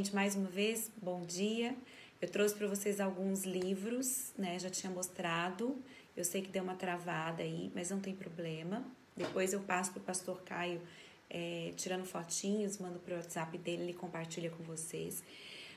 [0.00, 1.76] Gente, mais uma vez, bom dia.
[2.22, 4.58] Eu trouxe para vocês alguns livros, né?
[4.58, 5.76] Já tinha mostrado.
[6.16, 8.82] Eu sei que deu uma travada aí, mas não tem problema.
[9.14, 10.80] Depois eu passo para o pastor Caio
[11.28, 15.22] é, tirando fotinhos, mando para o WhatsApp dele, ele compartilha com vocês.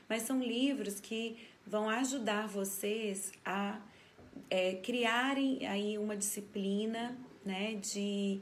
[0.08, 1.36] Mas são livros que
[1.66, 3.78] vão ajudar vocês a
[4.48, 7.14] é, criarem aí uma disciplina
[7.44, 8.40] né, de,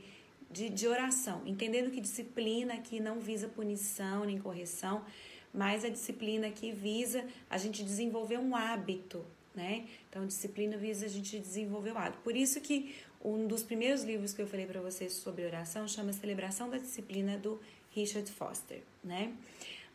[0.49, 5.05] de, de oração, entendendo que disciplina aqui não visa punição nem correção,
[5.53, 9.25] mas a disciplina que visa a gente desenvolver um hábito,
[9.55, 9.87] né?
[10.09, 12.23] Então, disciplina visa a gente desenvolver o hábito.
[12.23, 16.13] Por isso que um dos primeiros livros que eu falei para vocês sobre oração chama
[16.13, 19.33] Celebração da Disciplina do Richard Foster, né?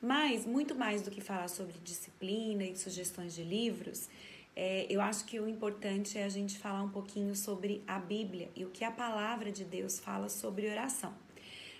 [0.02, 4.08] Mas muito mais do que falar sobre disciplina e sugestões de livros,
[4.56, 8.50] é, eu acho que o importante é a gente falar um pouquinho sobre a Bíblia
[8.56, 11.14] e o que a palavra de Deus fala sobre oração.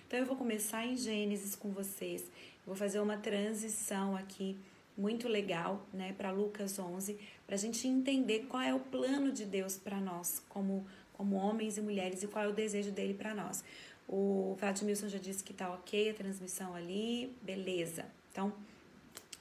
[0.06, 2.24] Então eu vou começar em Gênesis com vocês.
[2.68, 4.56] Vou fazer uma transição aqui
[4.96, 9.44] muito legal, né, para Lucas 11, para a gente entender qual é o plano de
[9.44, 10.86] Deus para nós, como
[11.18, 13.64] como homens e mulheres, e qual é o desejo dele para nós.
[14.06, 18.06] O Vladimilson já disse que tá ok a transmissão ali, beleza.
[18.30, 18.52] Então,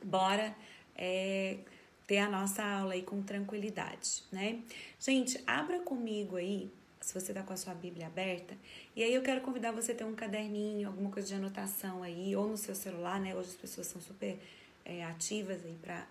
[0.04, 0.56] bora
[0.96, 1.60] é,
[2.08, 4.60] ter a nossa aula aí com tranquilidade, né?
[5.00, 6.68] Gente, abra comigo aí
[7.08, 8.54] se você tá com a sua Bíblia aberta.
[8.94, 12.36] E aí eu quero convidar você a ter um caderninho, alguma coisa de anotação aí,
[12.36, 13.34] ou no seu celular, né?
[13.34, 14.38] Hoje as pessoas são super
[14.84, 16.06] é, ativas aí para,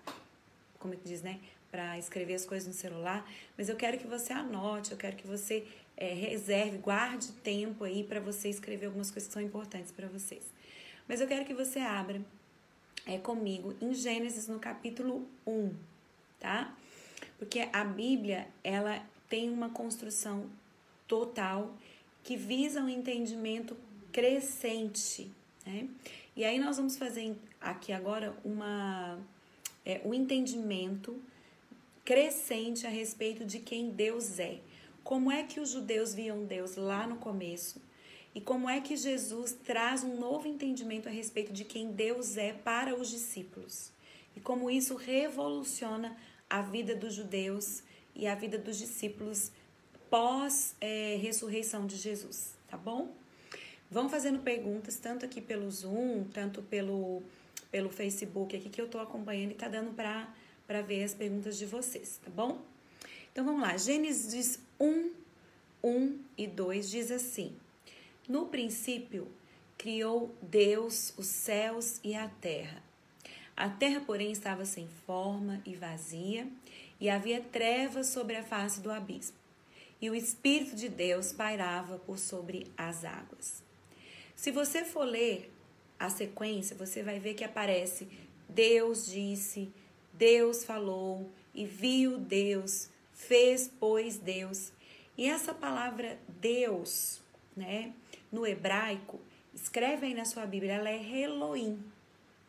[0.79, 1.39] como é que diz, né?
[1.71, 3.31] Para escrever as coisas no celular.
[3.59, 5.67] Mas eu quero que você anote, eu quero que você
[5.99, 10.45] é, reserve, guarde tempo aí para você escrever algumas coisas que são importantes para vocês.
[11.07, 12.23] Mas eu quero que você abra
[13.05, 15.75] é, comigo em Gênesis no capítulo 1,
[16.41, 16.75] tá?
[17.39, 20.49] Porque a Bíblia, ela tem uma construção
[21.07, 21.77] total
[22.23, 23.77] que visa um entendimento
[24.13, 25.31] crescente,
[25.65, 25.89] né?
[26.37, 29.19] E aí nós vamos fazer aqui agora uma
[29.85, 31.17] é, um entendimento
[32.05, 34.59] crescente a respeito de quem Deus é.
[35.03, 37.81] Como é que os judeus viam Deus lá no começo?
[38.35, 42.53] E como é que Jesus traz um novo entendimento a respeito de quem Deus é
[42.53, 43.93] para os discípulos?
[44.37, 46.17] E como isso revoluciona
[46.51, 47.83] a vida dos judeus
[48.15, 49.51] e a vida dos discípulos
[50.17, 53.13] pós-ressurreição é, de Jesus, tá bom?
[53.91, 57.23] Vão fazendo perguntas, tanto aqui pelo Zoom, tanto pelo,
[57.71, 61.67] pelo Facebook aqui que eu tô acompanhando e tá dando para ver as perguntas de
[61.67, 62.63] vocês, tá bom?
[63.31, 65.11] Então vamos lá, Gênesis 1,
[65.85, 67.55] 1 e 2 diz assim:
[68.27, 69.29] no princípio,
[69.77, 72.83] criou Deus os céus e a terra.
[73.55, 76.49] A terra, porém, estava sem forma e vazia,
[76.99, 79.46] e havia trevas sobre a face do abismo.
[80.01, 83.63] E o Espírito de Deus pairava por sobre as águas.
[84.35, 85.53] Se você for ler
[85.99, 88.07] a sequência, você vai ver que aparece
[88.49, 89.73] Deus disse,
[90.13, 94.73] Deus falou, e viu Deus, fez, pois Deus.
[95.17, 97.21] E essa palavra Deus,
[97.57, 97.93] né?
[98.31, 99.21] no hebraico,
[99.55, 101.83] escreve aí na sua Bíblia, ela é Elohim,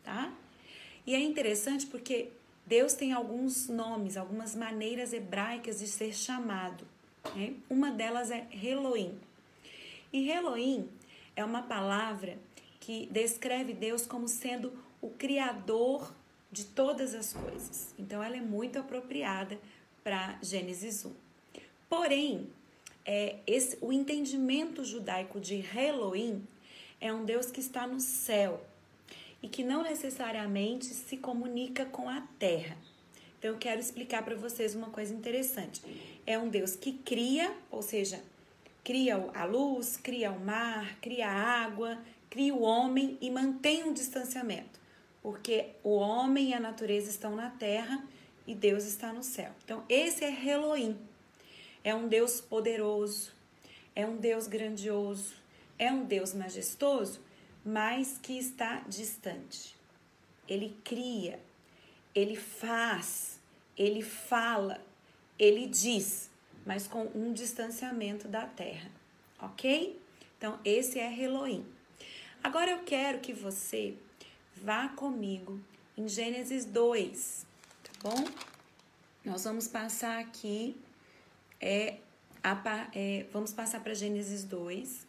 [0.04, 0.32] tá?
[1.06, 2.28] E é interessante porque
[2.66, 6.86] Deus tem alguns nomes, algumas maneiras hebraicas de ser chamado.
[7.34, 7.54] Né?
[7.68, 9.18] Uma delas é Elohim.
[10.12, 10.88] E Elohim
[11.36, 12.38] é uma palavra
[12.80, 16.12] que descreve Deus como sendo o criador
[16.50, 17.94] de todas as coisas.
[17.98, 19.58] Então ela é muito apropriada
[20.02, 21.12] para Gênesis 1.
[21.88, 22.48] Porém,
[23.04, 26.46] é, esse, o entendimento judaico de Elohim
[27.00, 28.62] é um Deus que está no céu
[29.42, 32.76] e que não necessariamente se comunica com a terra.
[33.38, 35.80] Então eu quero explicar para vocês uma coisa interessante.
[36.26, 38.22] É um Deus que cria, ou seja,
[38.84, 41.98] cria a luz, cria o mar, cria a água,
[42.28, 44.80] cria o homem e mantém um distanciamento,
[45.22, 48.04] porque o homem e a natureza estão na terra
[48.46, 49.52] e Deus está no céu.
[49.64, 50.98] Então esse é Elohim.
[51.84, 53.32] É um Deus poderoso,
[53.94, 55.34] é um Deus grandioso,
[55.78, 57.20] é um Deus majestoso,
[57.64, 59.76] mas que está distante.
[60.48, 61.38] Ele cria,
[62.14, 63.37] ele faz,
[63.78, 64.84] ele fala,
[65.38, 66.28] ele diz,
[66.66, 68.90] mas com um distanciamento da terra,
[69.40, 69.98] ok?
[70.36, 71.64] Então, esse é Elohim.
[72.42, 73.94] Agora eu quero que você
[74.56, 75.60] vá comigo
[75.96, 77.46] em Gênesis 2,
[77.82, 78.24] tá bom?
[79.24, 80.76] Nós vamos passar aqui
[81.60, 81.98] é,
[82.42, 85.06] a, é vamos passar para Gênesis 2,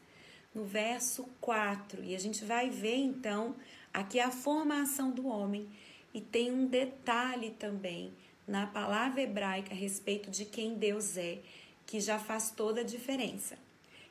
[0.54, 3.56] no verso 4, e a gente vai ver então
[3.94, 5.70] aqui a formação do homem,
[6.14, 8.12] e tem um detalhe também
[8.50, 11.38] na palavra hebraica a respeito de quem Deus é,
[11.86, 13.60] que já faz toda a diferença.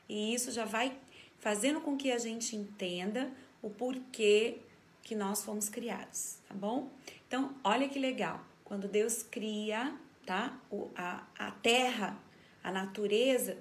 [0.08, 0.96] E isso já vai
[1.40, 4.58] fazendo com que a gente entenda o porquê
[5.02, 6.88] que nós fomos criados, tá bom?
[7.26, 8.40] Então, olha que legal.
[8.64, 9.93] Quando Deus cria,
[10.25, 10.56] tá?
[10.70, 12.17] O, a, a terra,
[12.62, 13.58] a natureza,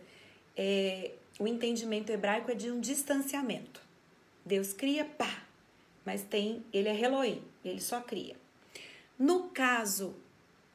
[0.55, 3.81] é, o entendimento hebraico é de um distanciamento.
[4.45, 5.43] Deus cria, pá,
[6.05, 8.35] mas tem, ele é Elohim, ele só cria.
[9.17, 10.15] No caso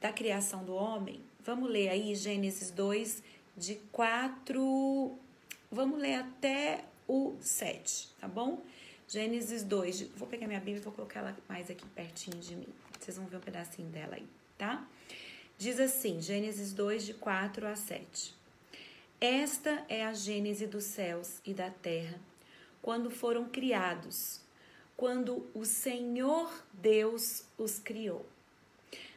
[0.03, 3.23] da criação do homem, vamos ler aí Gênesis 2,
[3.57, 5.17] de 4,
[5.71, 8.61] vamos ler até o 7, tá bom?
[9.07, 12.57] Gênesis 2, de, vou pegar minha Bíblia e vou colocar ela mais aqui pertinho de
[12.57, 12.69] mim.
[12.99, 14.27] Vocês vão ver um pedacinho dela aí,
[14.59, 14.85] tá?
[15.57, 18.35] Diz assim, Gênesis 2, de 4 a 7.
[19.21, 22.19] Esta é a gênese dos céus e da terra,
[22.81, 24.41] quando foram criados,
[24.97, 28.31] quando o Senhor Deus os criou.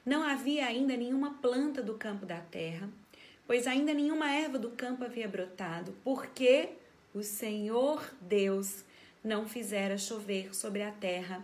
[0.06, 2.88] Não havia ainda nenhuma planta do campo da terra,
[3.48, 6.69] pois ainda nenhuma erva do campo havia brotado, porque
[7.13, 8.84] o Senhor Deus
[9.24, 11.44] não fizera chover sobre a terra,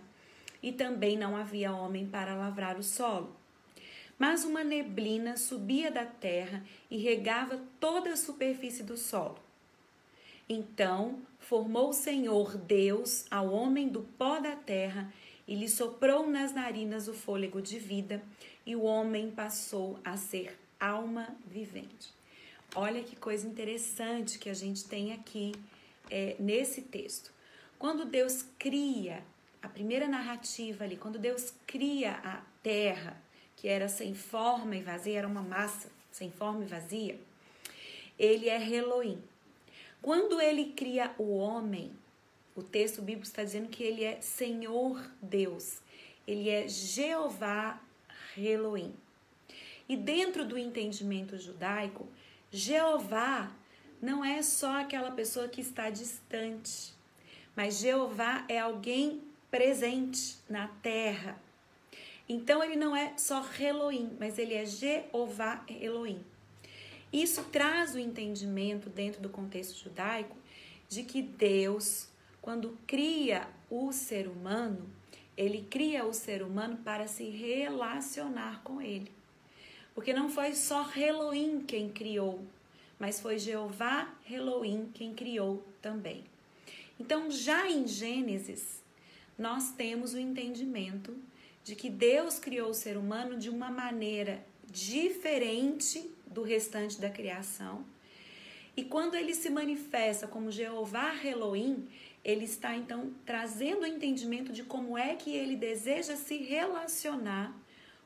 [0.62, 3.34] e também não havia homem para lavrar o solo.
[4.16, 9.38] Mas uma neblina subia da terra e regava toda a superfície do solo.
[10.48, 15.12] Então formou o Senhor Deus ao homem do pó da terra
[15.48, 18.22] e lhe soprou nas narinas o fôlego de vida,
[18.64, 22.12] e o homem passou a ser alma vivente.
[22.74, 25.52] Olha que coisa interessante que a gente tem aqui
[26.10, 27.30] é, nesse texto.
[27.78, 29.22] Quando Deus cria,
[29.60, 33.20] a primeira narrativa ali, quando Deus cria a terra,
[33.56, 37.18] que era sem forma e vazia, era uma massa sem forma e vazia,
[38.18, 39.22] ele é Elohim.
[40.00, 41.92] Quando ele cria o homem,
[42.54, 45.78] o texto bíblico está dizendo que ele é Senhor Deus,
[46.26, 47.80] ele é Jeová
[48.36, 48.94] Elohim.
[49.88, 52.06] E dentro do entendimento judaico,
[52.50, 53.52] Jeová
[54.00, 56.94] não é só aquela pessoa que está distante,
[57.54, 61.38] mas Jeová é alguém presente na terra,
[62.28, 66.24] então ele não é só Elohim, mas ele é Jeová Elohim.
[67.12, 70.36] Isso traz o entendimento dentro do contexto judaico
[70.88, 72.08] de que Deus,
[72.40, 74.88] quando cria o ser humano,
[75.36, 79.10] ele cria o ser humano para se relacionar com ele.
[79.94, 82.42] Porque não foi só Elohim quem criou,
[82.98, 86.24] mas foi Jeová Elohim quem criou também.
[86.98, 88.82] Então, já em Gênesis,
[89.38, 91.14] nós temos o entendimento
[91.64, 97.84] de que Deus criou o ser humano de uma maneira diferente do restante da criação.
[98.76, 101.86] E quando ele se manifesta como Jeová Elohim,
[102.24, 107.54] ele está então trazendo o entendimento de como é que ele deseja se relacionar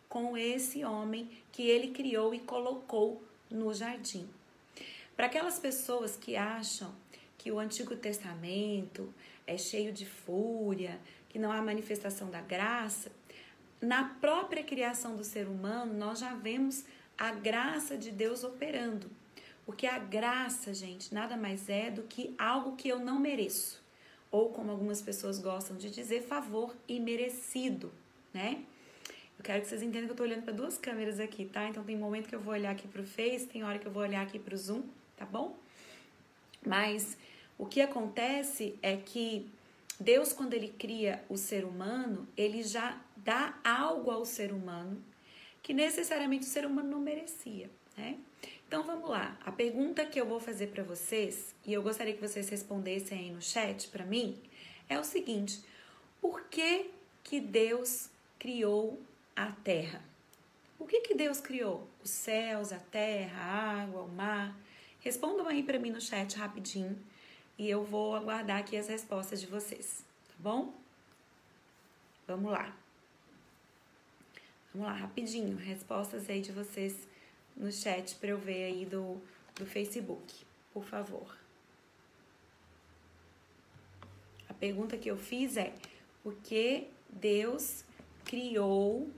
[0.09, 4.29] com esse homem que ele criou e colocou no jardim.
[5.17, 6.95] Para aquelas pessoas que acham
[7.37, 9.13] que o Antigo Testamento
[9.47, 10.99] é cheio de fúria,
[11.29, 13.11] que não há manifestação da graça,
[13.81, 16.85] na própria criação do ser humano, nós já vemos
[17.17, 19.11] a graça de Deus operando.
[19.65, 23.86] Porque a graça, gente, nada mais é do que algo que eu não mereço.
[24.37, 27.91] Ou, como algumas pessoas gostam de dizer, favor imerecido,
[28.35, 28.63] né?
[29.39, 31.67] Eu quero que vocês entendam que eu tô olhando para duas câmeras aqui, tá?
[31.67, 34.03] Então tem momento que eu vou olhar aqui pro Face, tem hora que eu vou
[34.03, 34.83] olhar aqui pro Zoom,
[35.17, 35.57] tá bom?
[36.67, 37.17] Mas
[37.57, 39.49] o que acontece é que
[39.99, 45.03] Deus, quando ele cria o ser humano, ele já dá algo ao ser humano
[45.63, 48.19] que necessariamente o ser humano não merecia, né?
[48.67, 49.39] Então vamos lá.
[49.45, 53.31] A pergunta que eu vou fazer para vocês e eu gostaria que vocês respondessem aí
[53.31, 54.41] no chat para mim
[54.89, 55.63] é o seguinte:
[56.21, 56.91] por que
[57.23, 59.01] que Deus criou
[59.35, 60.03] a Terra?
[60.79, 61.89] O que que Deus criou?
[62.05, 64.55] Os céus, a terra, a água, o mar?
[65.01, 66.99] Respondam aí para mim no chat rapidinho
[67.59, 70.75] e eu vou aguardar aqui as respostas de vocês, tá bom?
[72.27, 72.77] Vamos lá.
[74.75, 77.09] Vamos lá, rapidinho, respostas aí de vocês
[77.57, 79.21] no chat para eu ver aí do,
[79.55, 81.37] do Facebook, por favor.
[84.49, 85.75] A pergunta que eu fiz é:
[86.23, 87.85] por que Deus
[88.25, 89.11] criou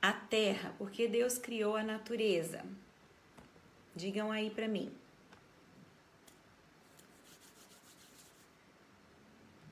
[0.00, 0.74] a terra?
[0.78, 2.64] Por que Deus criou a natureza?
[3.94, 4.90] Digam aí para mim.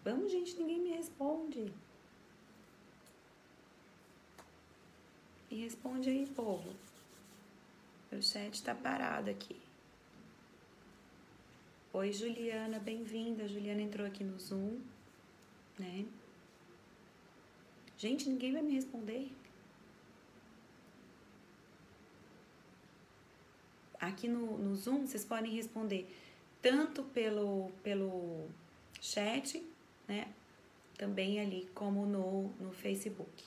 [0.04, 1.72] Vamos, gente, ninguém me responde.
[5.50, 6.74] E responde aí, povo.
[8.10, 9.56] Meu chat tá parado aqui.
[11.92, 13.46] Oi, Juliana, bem-vinda.
[13.46, 14.80] Juliana entrou aqui no Zoom,
[15.78, 16.06] né?
[17.96, 19.30] Gente, ninguém vai me responder.
[24.00, 26.08] Aqui no, no Zoom, vocês podem responder
[26.62, 28.48] tanto pelo, pelo
[29.00, 29.62] chat,
[30.08, 30.32] né?
[31.00, 33.42] também ali como no, no Facebook.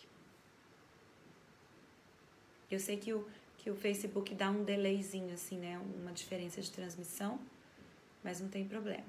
[2.71, 3.29] Eu sei que o,
[3.63, 5.79] que o Facebook dá um delayzinho, assim, né?
[6.01, 7.39] Uma diferença de transmissão,
[8.21, 9.05] mas não tem problema.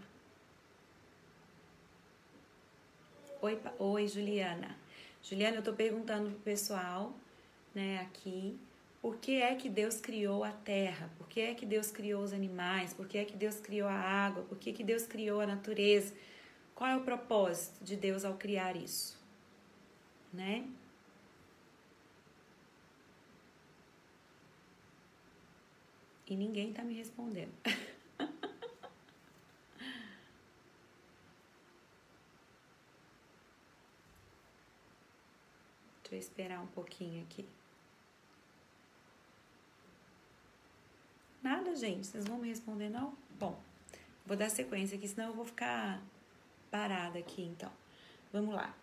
[3.43, 4.79] Oi, oi Juliana.
[5.21, 7.13] Juliana, eu tô perguntando pro pessoal,
[7.75, 8.57] né, aqui,
[9.03, 11.11] por que é que Deus criou a terra?
[11.19, 12.95] Por que é que Deus criou os animais?
[12.95, 14.45] Por que é que Deus criou a água?
[14.45, 16.15] Por que, que Deus criou a natureza?
[16.77, 19.19] Qual é o propósito de Deus ao criar isso?
[20.33, 20.65] Né?
[26.37, 27.53] Ninguém tá me respondendo.
[36.03, 37.45] Deixa eu esperar um pouquinho aqui.
[41.43, 42.07] Nada, gente.
[42.07, 43.15] Vocês vão me responder, não?
[43.39, 43.61] Bom,
[44.25, 46.01] vou dar sequência aqui, senão eu vou ficar
[46.71, 47.71] parada aqui, então.
[48.33, 48.75] Vamos lá.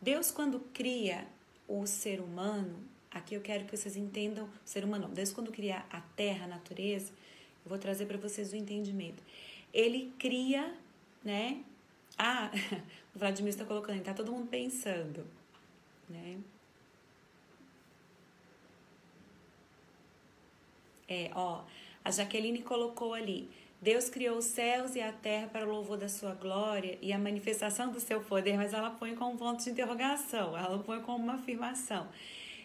[0.00, 1.26] Deus, quando cria
[1.66, 5.84] o ser humano, aqui eu quero que vocês entendam, o ser humano, Deus, quando cria
[5.90, 7.12] a terra, a natureza,
[7.64, 9.22] eu vou trazer para vocês o entendimento.
[9.72, 10.74] Ele cria,
[11.24, 11.62] né?
[12.16, 12.50] Ah,
[13.14, 15.26] o Vladimir está colocando, tá todo mundo pensando,
[16.08, 16.38] né?
[21.08, 21.64] É, ó,
[22.04, 23.50] a Jaqueline colocou ali:
[23.82, 27.18] Deus criou os céus e a terra para o louvor da sua glória e a
[27.18, 31.24] manifestação do seu poder, mas ela põe com um ponto de interrogação, ela põe como
[31.24, 32.08] uma afirmação.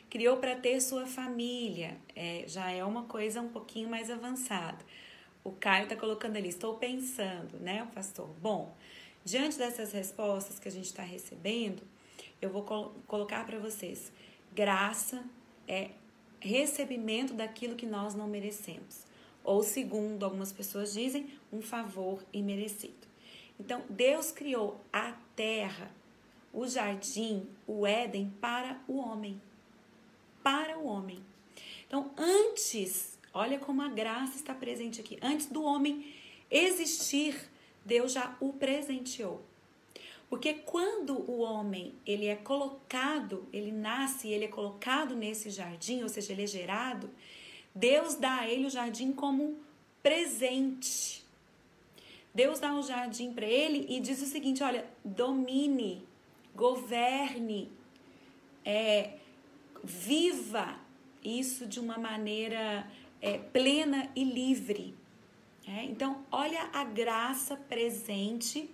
[0.10, 4.78] Criou para ter sua família, é, já é uma coisa um pouquinho mais avançada.
[5.44, 8.30] O Caio está colocando ali, estou pensando, né, pastor?
[8.42, 8.76] Bom,
[9.24, 11.84] diante dessas respostas que a gente está recebendo,
[12.42, 14.12] eu vou col colocar para vocês:
[14.54, 15.24] graça
[15.68, 15.90] é
[16.40, 19.06] recebimento daquilo que nós não merecemos
[19.46, 23.08] ou segundo algumas pessoas dizem, um favor imerecido.
[23.60, 25.92] Então, Deus criou a terra,
[26.52, 29.40] o jardim, o Éden para o homem.
[30.46, 31.26] Para o homem.
[31.88, 35.18] Então, antes, olha como a graça está presente aqui.
[35.20, 36.14] Antes do homem
[36.52, 37.50] existir,
[37.84, 39.42] Deus já o presenteou.
[40.30, 46.10] Porque quando o homem ele é colocado, ele nasce, ele é colocado nesse jardim, ou
[46.10, 47.10] seja, ele é gerado,
[47.74, 49.58] Deus dá a ele o jardim como
[50.04, 51.26] presente.
[52.36, 56.06] Deus dá o um jardim para ele e diz o seguinte: olha, domine,
[56.54, 57.72] governe,
[58.64, 59.18] é,
[59.84, 60.80] viva
[61.24, 62.90] isso de uma maneira
[63.22, 64.96] é, plena e livre.
[65.68, 68.70] É, então, olha a graça presente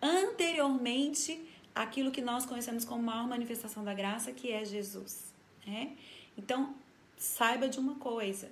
[0.00, 1.42] anteriormente
[1.74, 5.32] aquilo que nós conhecemos como maior manifestação da graça, que é Jesus.
[5.66, 5.88] É?
[6.36, 6.74] Então,
[7.16, 8.50] saiba de uma coisa: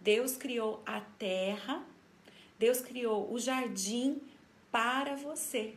[0.00, 1.84] Deus criou a terra,
[2.58, 4.20] Deus criou o jardim
[4.70, 5.74] para você.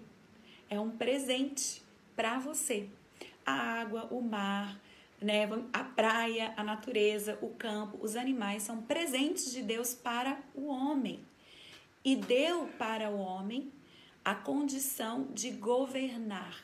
[0.70, 1.82] É um presente
[2.16, 2.88] para você.
[3.46, 4.80] A água, o mar,
[5.22, 10.68] né, a praia, a natureza, o campo, os animais são presentes de Deus para o
[10.68, 11.20] homem.
[12.04, 13.72] E deu para o homem
[14.24, 16.64] a condição de governar.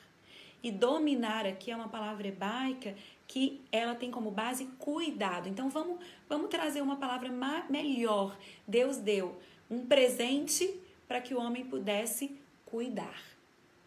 [0.64, 2.96] E dominar aqui é uma palavra hebraica
[3.28, 5.48] que ela tem como base cuidado.
[5.48, 7.30] Então vamos, vamos trazer uma palavra
[7.70, 8.38] melhor.
[8.68, 9.38] Deus deu
[9.70, 10.74] um presente
[11.08, 12.36] para que o homem pudesse
[12.66, 13.22] cuidar.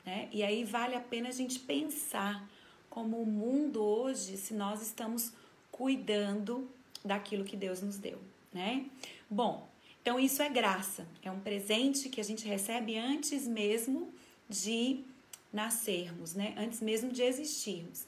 [0.05, 0.29] Né?
[0.31, 2.49] E aí vale a pena a gente pensar
[2.99, 5.33] como o mundo hoje, se nós estamos
[5.71, 6.69] cuidando
[7.05, 8.19] daquilo que Deus nos deu.
[8.53, 8.87] Né?
[9.31, 9.69] Bom,
[10.03, 14.13] então isso é graça, é um presente que a gente recebe antes mesmo
[14.49, 15.05] de
[15.53, 16.55] nascermos, né?
[16.59, 18.05] Antes mesmo de existirmos.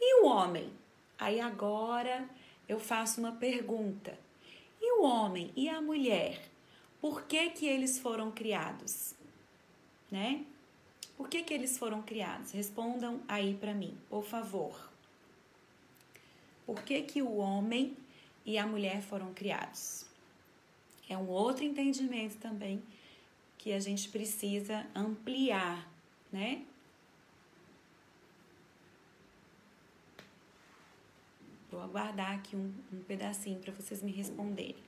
[0.00, 0.70] E o homem?
[1.18, 2.28] Aí agora
[2.68, 4.16] eu faço uma pergunta.
[4.80, 6.40] E o homem e a mulher?
[7.00, 9.14] Por que que eles foram criados?
[10.08, 10.44] Né?
[11.18, 12.52] Por que que eles foram criados?
[12.52, 14.88] Respondam aí para mim, por favor.
[16.64, 17.96] Por que que o homem
[18.46, 20.06] e a mulher foram criados?
[21.08, 22.80] É um outro entendimento também
[23.58, 25.90] que a gente precisa ampliar,
[26.30, 26.64] né?
[31.68, 34.87] Vou aguardar aqui um, um pedacinho para vocês me responderem.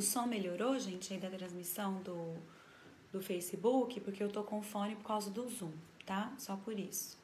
[0.00, 2.34] O som melhorou, gente, aí da transmissão do,
[3.12, 5.72] do Facebook, porque eu tô com fone por causa do Zoom
[6.06, 6.32] tá?
[6.38, 7.18] Só por isso.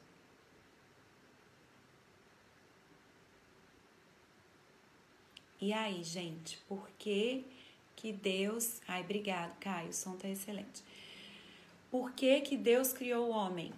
[5.59, 7.43] E aí, gente, por que
[7.95, 8.79] que Deus.
[8.87, 10.83] Ai, obrigado, Caio, o som tá excelente.
[11.89, 13.73] Por que, que Deus criou o homem?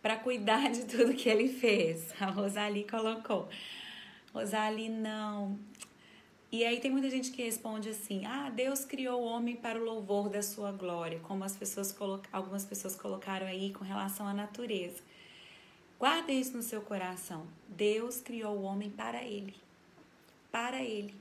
[0.00, 2.08] Para cuidar de tudo que ele fez.
[2.22, 3.48] A Rosali colocou.
[4.32, 5.58] Rosali, não.
[6.52, 9.84] E aí tem muita gente que responde assim: "Ah, Deus criou o homem para o
[9.84, 11.96] louvor da sua glória", como as pessoas
[12.30, 15.02] algumas pessoas colocaram aí com relação à natureza.
[15.98, 17.46] Guarda isso no seu coração.
[17.68, 19.54] Deus criou o homem para ele.
[20.50, 21.14] Para ele.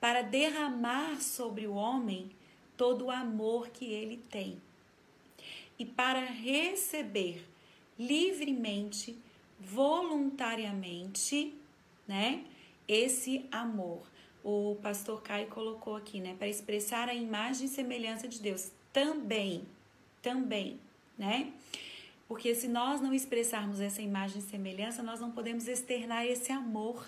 [0.00, 2.30] Para derramar sobre o homem
[2.74, 4.62] todo o amor que ele tem.
[5.78, 7.44] E para receber
[7.98, 9.18] livremente,
[9.60, 11.52] voluntariamente,
[12.06, 12.44] né,
[12.86, 14.06] esse amor
[14.48, 16.34] o pastor Caio colocou aqui, né?
[16.38, 18.70] Para expressar a imagem e semelhança de Deus.
[18.94, 19.62] Também,
[20.22, 20.80] também,
[21.18, 21.52] né?
[22.26, 27.06] Porque se nós não expressarmos essa imagem e semelhança, nós não podemos externar esse amor.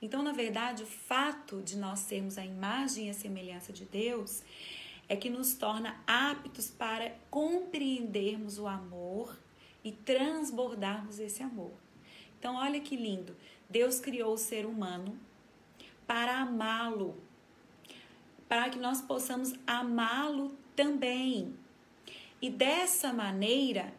[0.00, 4.42] Então, na verdade, o fato de nós sermos a imagem e a semelhança de Deus
[5.10, 9.38] é que nos torna aptos para compreendermos o amor
[9.84, 11.72] e transbordarmos esse amor.
[12.38, 13.36] Então, olha que lindo.
[13.68, 15.18] Deus criou o ser humano
[16.06, 17.16] para amá-lo,
[18.48, 21.54] para que nós possamos amá-lo também.
[22.40, 23.92] E dessa maneira,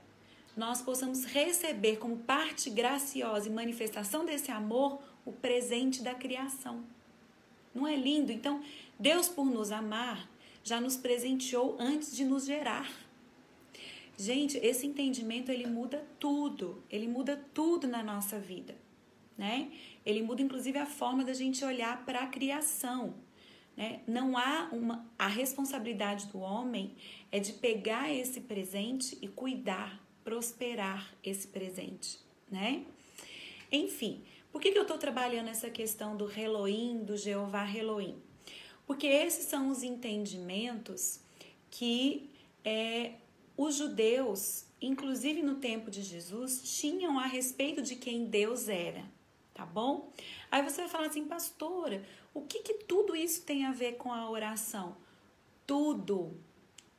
[0.55, 6.83] nós possamos receber como parte graciosa e manifestação desse amor o presente da criação.
[7.73, 8.31] Não é lindo?
[8.31, 8.61] Então,
[8.99, 10.29] Deus, por nos amar,
[10.63, 12.89] já nos presenteou antes de nos gerar.
[14.17, 18.75] Gente, esse entendimento ele muda tudo, ele muda tudo na nossa vida,
[19.35, 19.71] né?
[20.05, 23.15] Ele muda inclusive a forma da gente olhar para a criação.
[23.75, 24.01] Né?
[24.07, 25.05] Não há uma.
[25.17, 26.95] A responsabilidade do homem
[27.31, 32.19] é de pegar esse presente e cuidar, prosperar esse presente.
[32.51, 32.85] Né?
[33.71, 38.21] Enfim, por que, que eu estou trabalhando essa questão do Elohim, do Jeová Elohim?
[38.85, 41.21] Porque esses são os entendimentos
[41.71, 42.29] que
[42.63, 43.13] é,
[43.57, 49.03] os judeus, inclusive no tempo de Jesus, tinham a respeito de quem Deus era
[49.53, 50.11] tá bom?
[50.51, 54.11] Aí você vai falar assim, pastora, o que, que tudo isso tem a ver com
[54.11, 54.97] a oração?
[55.65, 56.35] Tudo,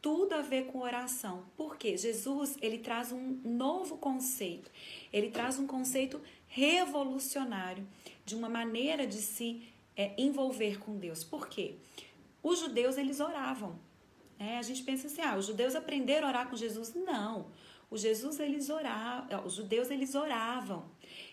[0.00, 1.44] tudo a ver com oração.
[1.56, 4.70] Porque Jesus, ele traz um novo conceito.
[5.12, 7.86] Ele traz um conceito revolucionário
[8.24, 9.62] de uma maneira de se
[9.96, 11.24] é, envolver com Deus.
[11.24, 11.76] Por quê?
[12.42, 13.78] Os judeus, eles oravam.
[14.38, 16.94] É, a gente pensa assim, ah, os judeus aprenderam a orar com Jesus.
[16.94, 17.46] Não.
[17.90, 20.84] Os Jesus, eles oravam, os judeus, eles oravam.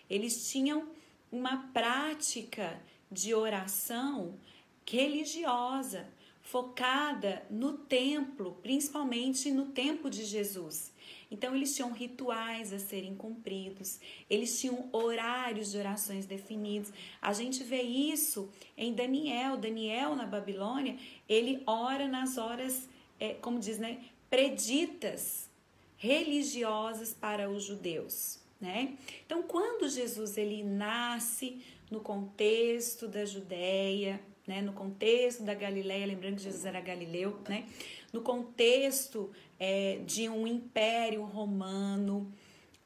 [0.08, 0.88] Eles tinham
[1.32, 2.78] uma prática
[3.10, 4.38] de oração
[4.86, 6.06] religiosa,
[6.42, 10.92] focada no templo, principalmente no tempo de Jesus.
[11.30, 16.92] Então, eles tinham rituais a serem cumpridos, eles tinham horários de orações definidos.
[17.22, 19.56] A gente vê isso em Daniel.
[19.56, 22.86] Daniel, na Babilônia, ele ora nas horas,
[23.18, 25.48] é, como diz, né, preditas
[25.96, 28.96] religiosas para os judeus né?
[29.26, 36.36] Então, quando Jesus ele nasce no contexto da Judéia, né, no contexto da Galileia, lembrando
[36.36, 37.66] que Jesus era galileu, né,
[38.12, 42.32] no contexto é, de um império romano,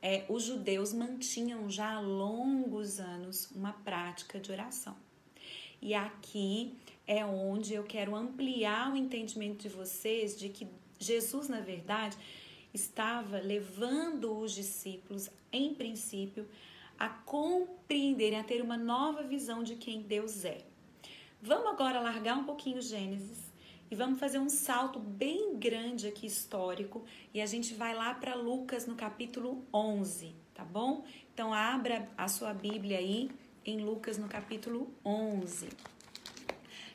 [0.00, 4.96] é, os judeus mantinham já há longos anos uma prática de oração.
[5.82, 6.74] E aqui
[7.06, 10.66] é onde eu quero ampliar o entendimento de vocês de que
[10.98, 12.16] Jesus, na verdade,
[12.76, 16.46] estava levando os discípulos, em princípio,
[16.98, 20.58] a compreenderem, a ter uma nova visão de quem Deus é.
[21.42, 23.44] Vamos agora largar um pouquinho Gênesis
[23.90, 28.34] e vamos fazer um salto bem grande aqui histórico e a gente vai lá para
[28.34, 31.04] Lucas no capítulo 11, tá bom?
[31.32, 33.30] Então abra a sua Bíblia aí
[33.64, 35.68] em Lucas no capítulo 11.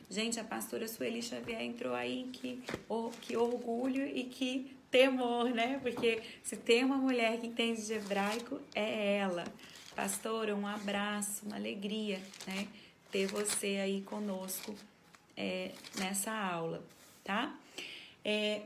[0.10, 5.80] Gente, a pastora Sueli Xavier entrou aí, que, oh, que orgulho e que temor, né?
[5.82, 9.46] Porque se tem uma mulher que entende de hebraico, é ela.
[9.96, 12.68] Pastora, um abraço, uma alegria, né?
[13.10, 14.76] Ter você aí conosco
[15.36, 16.84] é, nessa aula,
[17.24, 17.58] tá?
[18.24, 18.64] É,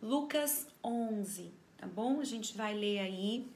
[0.00, 2.20] Lucas 11, tá bom?
[2.20, 3.46] A gente vai ler aí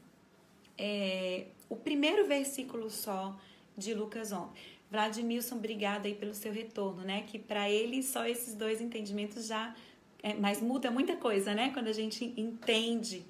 [0.77, 3.39] é, o primeiro versículo só
[3.77, 4.49] de Lucas 11.
[4.91, 7.23] Vladimilson, obrigada aí pelo seu retorno, né?
[7.23, 9.75] Que para ele só esses dois entendimentos já
[10.23, 11.71] é, mas muda muita coisa, né?
[11.73, 13.25] Quando a gente entende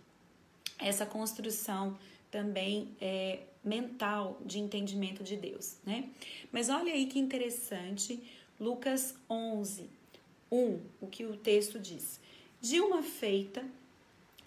[0.78, 1.98] essa construção
[2.30, 6.08] também é, mental de entendimento de Deus, né?
[6.50, 8.22] Mas olha aí que interessante,
[8.58, 9.88] Lucas 11,
[10.50, 12.20] 1, o que o texto diz.
[12.60, 13.64] De uma feita,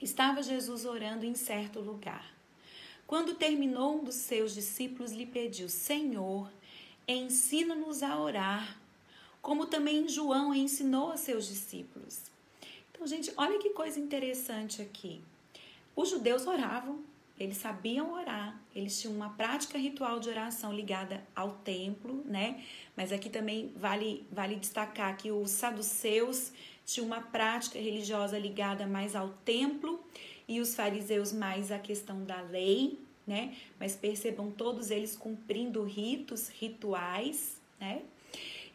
[0.02, 2.34] estava Jesus orando em certo lugar.
[3.08, 6.52] Quando terminou, um dos seus discípulos lhe pediu: Senhor,
[7.08, 8.84] ensina-nos a orar
[9.44, 12.32] como também João ensinou a seus discípulos.
[13.06, 15.22] Gente, olha que coisa interessante aqui.
[15.96, 17.02] Os judeus oravam,
[17.38, 22.64] eles sabiam orar, eles tinham uma prática ritual de oração ligada ao templo, né?
[22.96, 26.54] Mas aqui também vale, vale destacar que os saduceus
[26.86, 30.02] tinham uma prática religiosa ligada mais ao templo
[30.48, 33.56] e os fariseus mais à questão da lei, né?
[33.80, 38.02] Mas percebam todos eles cumprindo ritos, rituais, né?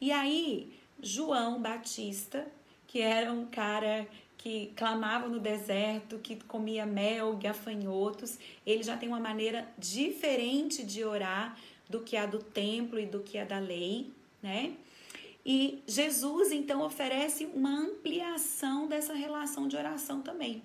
[0.00, 2.46] E aí, João Batista,
[2.88, 9.08] que era um cara que clamava no deserto, que comia mel, gafanhotos, ele já tem
[9.08, 11.56] uma maneira diferente de orar
[11.88, 14.10] do que a do templo e do que a da lei,
[14.42, 14.74] né?
[15.44, 20.62] E Jesus então oferece uma ampliação dessa relação de oração também.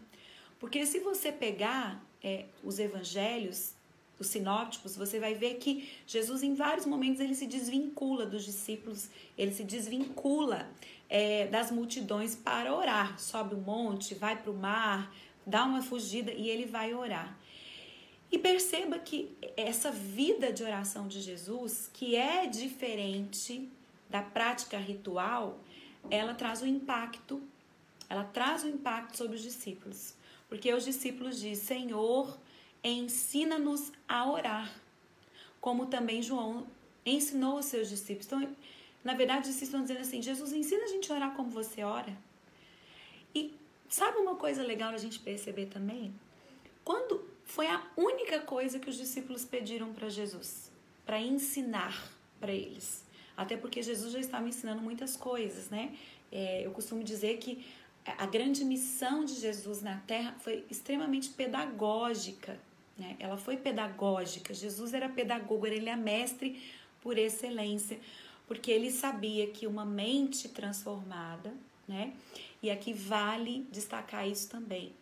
[0.60, 3.74] Porque se você pegar é, os evangelhos,
[4.20, 9.10] os sinópticos, você vai ver que Jesus, em vários momentos, ele se desvincula dos discípulos,
[9.38, 10.70] ele se desvincula
[11.14, 13.20] é, das multidões para orar.
[13.20, 15.14] Sobe o um monte, vai para o mar,
[15.46, 17.38] dá uma fugida e ele vai orar.
[18.32, 23.70] E perceba que essa vida de oração de Jesus, que é diferente
[24.10, 25.60] da prática ritual,
[26.10, 27.40] ela traz o um impacto,
[28.10, 30.16] ela traz o um impacto sobre os discípulos.
[30.50, 31.56] Porque os discípulos dizem,
[31.92, 32.40] Senhor,
[32.84, 34.74] ensina-nos a orar,
[35.62, 36.66] como também João
[37.06, 38.26] ensinou os seus discípulos.
[38.26, 38.56] Então,
[39.04, 42.16] na verdade, discípulos estão dizendo assim: Jesus, ensina a gente a orar como você ora.
[43.36, 43.54] E
[43.90, 46.14] sabe uma coisa legal a gente perceber também?
[46.84, 50.72] Quando foi a única coisa que os discípulos pediram para Jesus,
[51.06, 53.06] para ensinar para eles.
[53.36, 55.96] Até porque Jesus já estava ensinando muitas coisas, né?
[56.32, 57.66] É, eu costumo dizer que
[58.06, 62.60] a grande missão de Jesus na Terra foi extremamente pedagógica.
[62.98, 63.16] Né?
[63.20, 64.54] Ela foi pedagógica.
[64.54, 66.62] Jesus era pedagogo, ele é mestre
[67.02, 68.00] por excelência,
[68.48, 71.54] porque ele sabia que uma mente transformada,
[71.88, 72.14] né?
[72.62, 74.94] E aqui vale destacar isso também.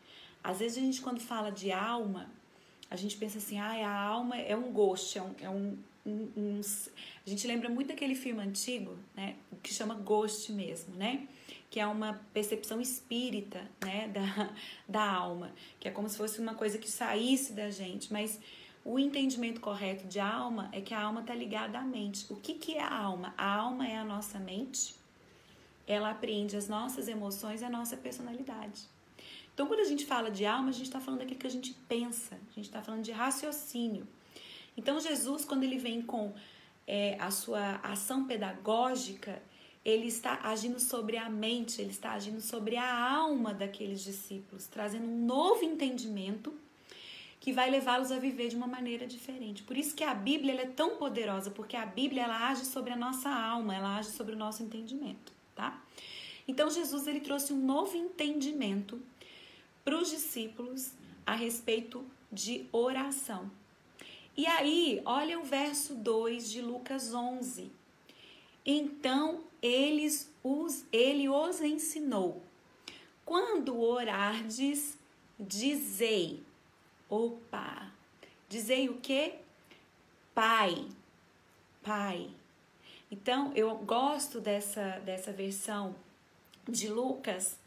[0.44, 2.30] Às vezes a gente quando fala de alma,
[2.90, 6.30] a gente pensa assim, ah, a alma é um ghost, é um, é um, um,
[6.36, 6.62] um,
[7.26, 11.28] a gente lembra muito daquele filme antigo, né, que chama Ghost mesmo, né,
[11.70, 14.54] que é uma percepção espírita, né, da,
[14.88, 18.40] da alma, que é como se fosse uma coisa que saísse da gente, mas
[18.84, 22.26] o entendimento correto de alma é que a alma está ligada à mente.
[22.32, 23.34] O que, que é a alma?
[23.38, 24.96] A alma é a nossa mente,
[25.88, 28.82] ela apreende as nossas emoções e a nossa personalidade.
[29.54, 31.74] Então, quando a gente fala de alma, a gente está falando daquilo que a gente
[31.88, 34.08] pensa, a gente está falando de raciocínio.
[34.76, 36.34] Então, Jesus, quando ele vem com
[36.88, 39.41] é, a sua ação pedagógica,
[39.84, 45.06] ele está agindo sobre a mente, ele está agindo sobre a alma daqueles discípulos, trazendo
[45.06, 46.54] um novo entendimento
[47.42, 49.64] que vai levá-los a viver de uma maneira diferente.
[49.64, 52.96] Por isso que a Bíblia é tão poderosa, porque a Bíblia ela age sobre a
[52.96, 55.82] nossa alma, ela age sobre o nosso entendimento, tá?
[56.48, 59.02] Então Jesus ele trouxe um novo entendimento
[59.84, 60.92] para os discípulos
[61.26, 63.50] a respeito de oração.
[64.38, 67.72] E aí, olha o verso 2 de Lucas 11.
[68.64, 72.44] Então eles os, ele os ensinou.
[73.26, 74.96] Quando orardes,
[75.40, 76.44] dizei.
[77.12, 77.91] Opa!
[78.47, 79.34] Dizei o que?
[80.34, 80.88] Pai.
[81.84, 82.30] Pai.
[83.12, 85.93] Então, eu gosto dessa, dessa versão
[86.65, 87.58] de Lucas.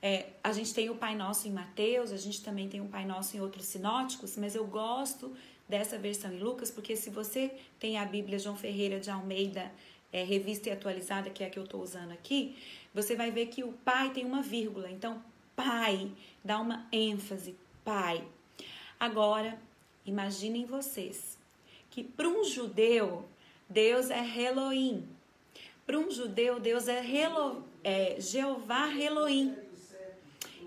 [0.00, 3.04] É, a gente tem o Pai Nosso em Mateus, a gente também tem o Pai
[3.04, 5.36] Nosso em outros sinóticos, mas eu gosto
[5.68, 9.72] dessa versão em Lucas, porque se você tem a Bíblia João Ferreira de Almeida,
[10.12, 12.56] é, revista e atualizada, que é a que eu estou usando aqui,
[12.94, 14.88] você vai ver que o pai tem uma vírgula.
[14.88, 15.20] Então,
[15.56, 16.08] pai,
[16.44, 18.24] dá uma ênfase, pai.
[18.98, 19.58] Agora,
[20.04, 21.36] imaginem vocês
[21.90, 23.24] que para um judeu,
[23.68, 25.08] Deus é Elohim.
[25.86, 29.56] Para um judeu, Deus é, Helo, é Jeová Elohim.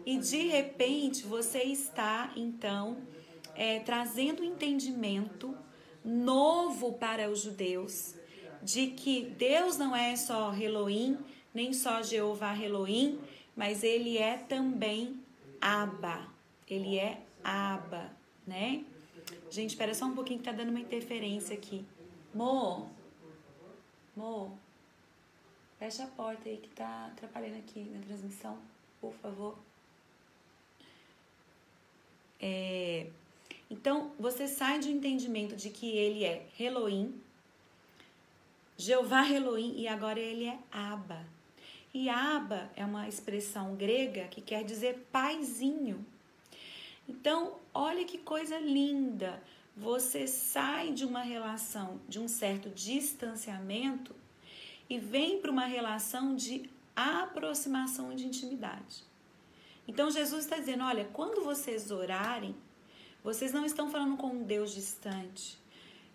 [0.06, 2.98] E de repente você está, então,
[3.56, 5.56] é, trazendo entendimento
[6.04, 8.15] novo para os judeus
[8.62, 11.18] de que Deus não é só Elohim,
[11.54, 13.20] nem só Jeová Elohim,
[13.56, 15.20] mas ele é também
[15.60, 16.28] Abba.
[16.68, 18.12] Ele é Abba,
[18.45, 18.84] né?
[19.49, 21.86] Gente, espera só um pouquinho que tá dando uma interferência aqui.
[22.34, 22.89] Mo,
[24.15, 24.58] Mo,
[25.78, 28.58] fecha a porta aí que tá atrapalhando aqui na transmissão,
[28.99, 29.58] por favor.
[32.41, 33.08] É,
[33.69, 37.21] então, você sai de um entendimento de que ele é Elohim,
[38.78, 41.25] Jeová Elohim, e agora ele é Abba.
[41.93, 46.06] E Abba é uma expressão grega que quer dizer paizinho.
[47.10, 49.41] Então, olha que coisa linda.
[49.76, 54.15] Você sai de uma relação, de um certo distanciamento,
[54.88, 59.04] e vem para uma relação de aproximação de intimidade.
[59.88, 62.56] Então Jesus está dizendo: olha, quando vocês orarem,
[63.24, 65.58] vocês não estão falando com um Deus distante.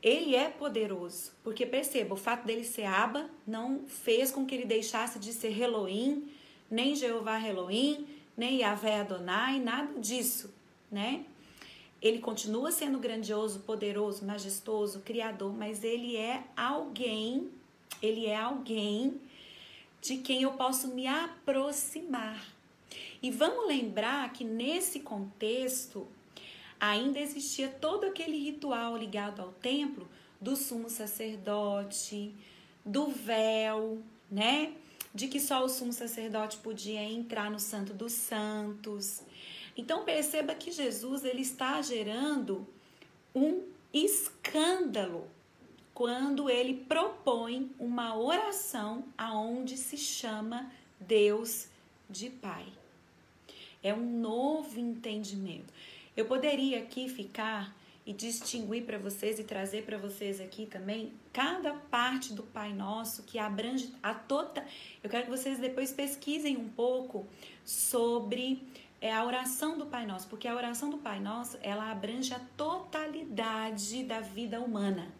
[0.00, 4.66] Ele é poderoso, porque perceba, o fato dele ser Aba não fez com que ele
[4.66, 6.30] deixasse de ser Elohim,
[6.70, 10.52] nem Jeová Elohim, nem Yahvé Adonai, nada disso,
[10.94, 11.24] né?
[12.00, 17.50] Ele continua sendo grandioso, poderoso, majestoso, criador, mas ele é alguém,
[18.00, 19.20] ele é alguém
[20.00, 22.44] de quem eu posso me aproximar.
[23.22, 26.06] E vamos lembrar que nesse contexto
[26.78, 30.06] ainda existia todo aquele ritual ligado ao templo
[30.38, 32.34] do sumo sacerdote,
[32.84, 33.98] do véu,
[34.30, 34.74] né?
[35.14, 39.22] De que só o sumo sacerdote podia entrar no Santo dos Santos.
[39.76, 42.66] Então perceba que Jesus ele está gerando
[43.34, 45.28] um escândalo
[45.92, 51.68] quando ele propõe uma oração aonde se chama Deus
[52.10, 52.66] de Pai.
[53.82, 55.72] É um novo entendimento.
[56.16, 57.74] Eu poderia aqui ficar
[58.06, 63.22] e distinguir para vocês e trazer para vocês aqui também cada parte do Pai Nosso
[63.22, 64.64] que abrange a toda.
[65.02, 67.26] Eu quero que vocês depois pesquisem um pouco
[67.64, 68.62] sobre
[69.04, 72.40] é a oração do Pai Nosso, porque a oração do Pai Nosso, ela abrange a
[72.56, 75.12] totalidade da vida humana.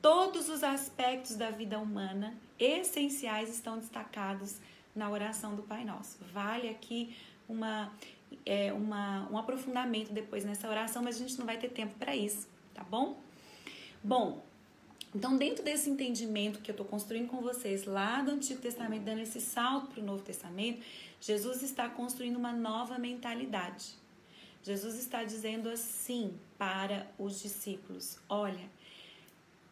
[0.00, 4.60] Todos os aspectos da vida humana essenciais estão destacados
[4.94, 6.18] na oração do Pai Nosso.
[6.32, 7.16] Vale aqui
[7.48, 7.92] uma,
[8.46, 12.14] é, uma, um aprofundamento depois nessa oração, mas a gente não vai ter tempo para
[12.14, 13.18] isso, tá bom?
[14.00, 14.44] Bom,
[15.12, 19.20] então, dentro desse entendimento que eu estou construindo com vocês lá do Antigo Testamento, dando
[19.20, 20.80] esse salto para o Novo Testamento,
[21.22, 23.94] Jesus está construindo uma nova mentalidade.
[24.60, 28.68] Jesus está dizendo assim para os discípulos: olha,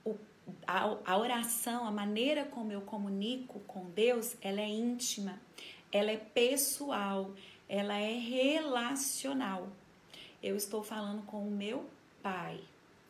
[0.04, 0.16] o,
[0.64, 5.40] a, a oração, a maneira como eu comunico com Deus, ela é íntima,
[5.90, 7.32] ela é pessoal,
[7.68, 9.68] ela é relacional.
[10.40, 11.84] Eu estou falando com o meu
[12.22, 12.60] pai.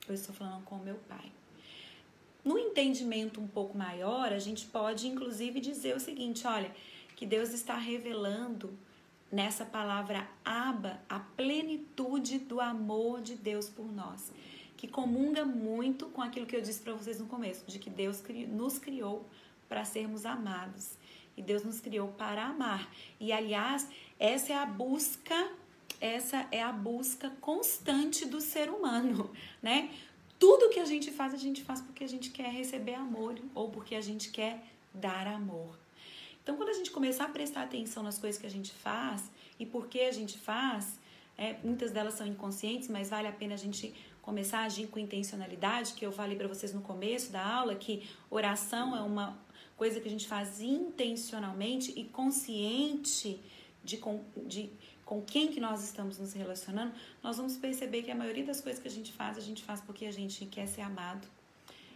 [0.09, 1.31] Eu estou falando com o meu pai.
[2.43, 6.75] No entendimento um pouco maior, a gente pode inclusive dizer o seguinte: olha,
[7.21, 8.73] que Deus está revelando
[9.31, 14.33] nessa palavra aba a plenitude do amor de Deus por nós,
[14.75, 18.25] que comunga muito com aquilo que eu disse para vocês no começo, de que Deus
[18.49, 19.29] nos criou
[19.69, 20.95] para sermos amados
[21.37, 22.91] e Deus nos criou para amar.
[23.21, 23.87] E aliás,
[24.19, 25.53] essa é a busca,
[26.01, 29.31] essa é a busca constante do ser humano,
[29.61, 29.91] né?
[30.39, 33.71] Tudo que a gente faz, a gente faz porque a gente quer receber amor ou
[33.71, 35.80] porque a gente quer dar amor.
[36.51, 39.65] Então, quando a gente começar a prestar atenção nas coisas que a gente faz e
[39.65, 40.99] por que a gente faz,
[41.39, 44.99] é, muitas delas são inconscientes, mas vale a pena a gente começar a agir com
[44.99, 49.39] intencionalidade, que eu falei para vocês no começo da aula, que oração é uma
[49.77, 53.41] coisa que a gente faz intencionalmente e consciente
[53.85, 54.71] de, com, de
[55.05, 58.83] com quem que nós estamos nos relacionando, nós vamos perceber que a maioria das coisas
[58.83, 61.29] que a gente faz, a gente faz porque a gente quer ser amado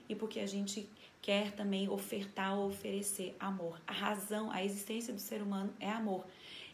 [0.09, 0.88] e porque a gente
[1.24, 3.80] quer também ofertar ou oferecer amor.
[3.87, 6.22] A razão, a existência do ser humano é amor.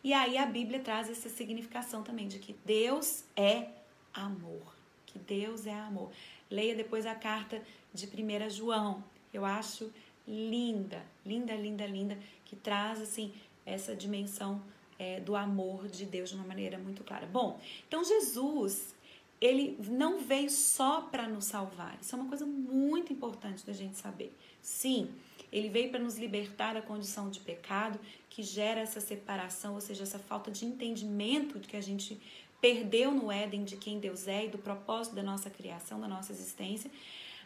[0.02, 3.68] E aí a Bíblia traz essa significação também de que Deus é
[4.12, 4.74] amor.
[5.06, 6.10] Que Deus é amor.
[6.50, 7.62] Leia depois a carta
[7.94, 9.04] de 1 João.
[9.32, 9.88] Eu acho
[10.26, 13.32] linda, linda, linda, linda, que traz assim
[13.64, 14.60] essa dimensão
[14.98, 17.24] é, do amor de Deus de uma maneira muito clara.
[17.24, 18.96] Bom, então Jesus
[19.40, 21.98] ele não veio só para nos salvar.
[22.00, 24.36] Isso é uma coisa muito importante da gente saber.
[24.60, 25.08] Sim,
[25.50, 27.98] ele veio para nos libertar da condição de pecado
[28.28, 32.20] que gera essa separação, ou seja, essa falta de entendimento que a gente
[32.60, 36.32] perdeu no Éden de quem Deus é e do propósito da nossa criação, da nossa
[36.32, 36.90] existência.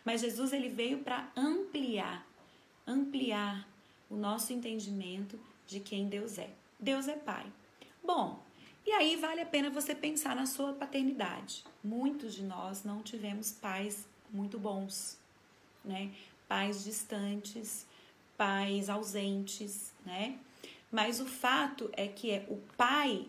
[0.05, 2.27] Mas Jesus ele veio para ampliar,
[2.87, 3.67] ampliar
[4.11, 6.51] o nosso entendimento de quem Deus é.
[6.79, 7.47] Deus é Pai.
[8.03, 8.43] Bom,
[8.87, 11.65] e aí vale a pena você pensar na sua paternidade.
[11.83, 15.19] Muitos de nós não tivemos pais muito bons,
[15.83, 16.13] né?
[16.47, 17.87] Pais distantes,
[18.37, 20.39] pais ausentes, né?
[20.93, 23.27] Mas o fato é que é, o pai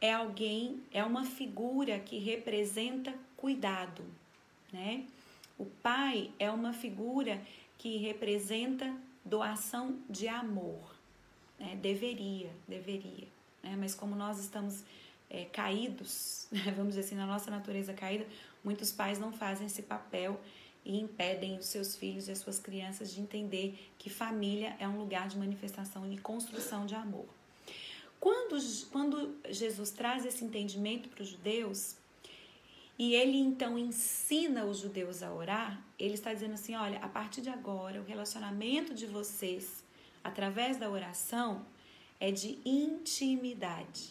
[0.00, 4.04] é alguém, é uma figura que representa cuidado,
[4.72, 5.06] né?
[5.56, 7.40] O pai é uma figura
[7.78, 8.92] que representa
[9.24, 10.96] doação de amor,
[11.56, 11.76] né?
[11.76, 13.37] Deveria, deveria
[13.68, 13.76] né?
[13.78, 14.82] mas como nós estamos
[15.30, 16.72] é, caídos, né?
[16.76, 18.26] vamos dizer assim, na nossa natureza caída,
[18.64, 20.40] muitos pais não fazem esse papel
[20.84, 24.98] e impedem os seus filhos e as suas crianças de entender que família é um
[24.98, 27.26] lugar de manifestação e construção de amor.
[28.18, 28.56] Quando,
[28.90, 31.96] quando Jesus traz esse entendimento para os judeus,
[32.98, 37.40] e ele então ensina os judeus a orar, ele está dizendo assim: olha, a partir
[37.40, 39.84] de agora, o relacionamento de vocês
[40.24, 41.64] através da oração
[42.20, 44.10] é de intimidade.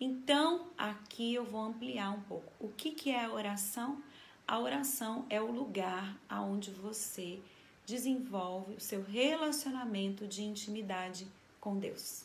[0.00, 2.52] Então, aqui eu vou ampliar um pouco.
[2.60, 4.02] O que, que é a oração?
[4.46, 7.40] A oração é o lugar aonde você
[7.84, 11.26] desenvolve o seu relacionamento de intimidade
[11.60, 12.24] com Deus,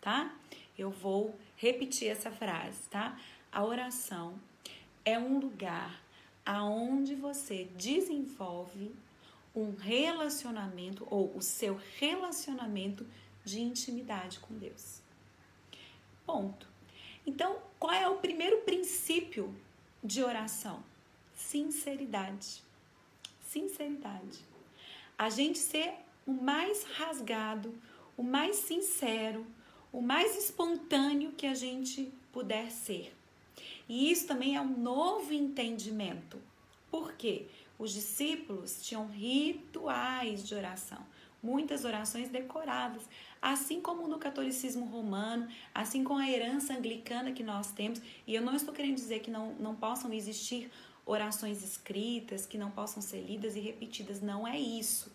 [0.00, 0.34] tá?
[0.76, 3.18] Eu vou repetir essa frase, tá?
[3.50, 4.34] A oração
[5.04, 6.00] é um lugar
[6.44, 8.94] aonde você desenvolve
[9.54, 13.06] um relacionamento ou o seu relacionamento
[13.48, 15.00] de intimidade com Deus.
[16.26, 16.68] Ponto.
[17.26, 19.54] Então, qual é o primeiro princípio
[20.02, 20.82] de oração?
[21.34, 22.62] Sinceridade.
[23.40, 24.40] Sinceridade.
[25.16, 25.94] A gente ser
[26.26, 27.74] o mais rasgado,
[28.16, 29.46] o mais sincero,
[29.92, 33.14] o mais espontâneo que a gente puder ser.
[33.88, 36.38] E isso também é um novo entendimento.
[36.90, 37.46] Por quê?
[37.78, 40.98] Os discípulos tinham rituais de oração,
[41.42, 43.02] muitas orações decoradas,
[43.40, 48.00] assim como no catolicismo romano, assim como a herança anglicana que nós temos.
[48.26, 50.70] E eu não estou querendo dizer que não, não possam existir
[51.06, 55.10] orações escritas, que não possam ser lidas e repetidas, não é isso.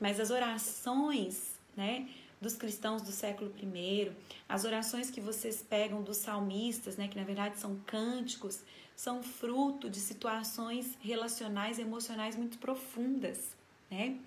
[0.00, 2.08] Mas as orações, né,
[2.40, 4.12] dos cristãos do século I,
[4.48, 8.62] as orações que vocês pegam dos salmistas, né, que na verdade são cânticos,
[8.94, 13.56] são fruto de situações relacionais, emocionais muito profundas,
[13.88, 14.18] né?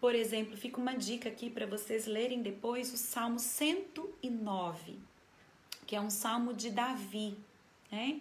[0.00, 4.96] Por exemplo, fica uma dica aqui para vocês lerem depois o Salmo 109,
[5.86, 7.36] que é um salmo de Davi,
[7.90, 8.20] né?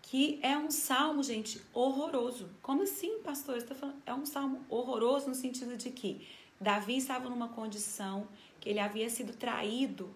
[0.00, 2.48] Que é um salmo, gente, horroroso.
[2.62, 3.60] Como assim, pastor?
[3.60, 4.00] Você tá falando?
[4.06, 6.26] É um salmo horroroso no sentido de que
[6.60, 8.26] Davi estava numa condição
[8.60, 10.14] que ele havia sido traído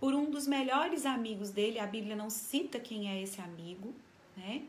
[0.00, 1.78] por um dos melhores amigos dele.
[1.78, 3.94] A Bíblia não cita quem é esse amigo,
[4.36, 4.62] né?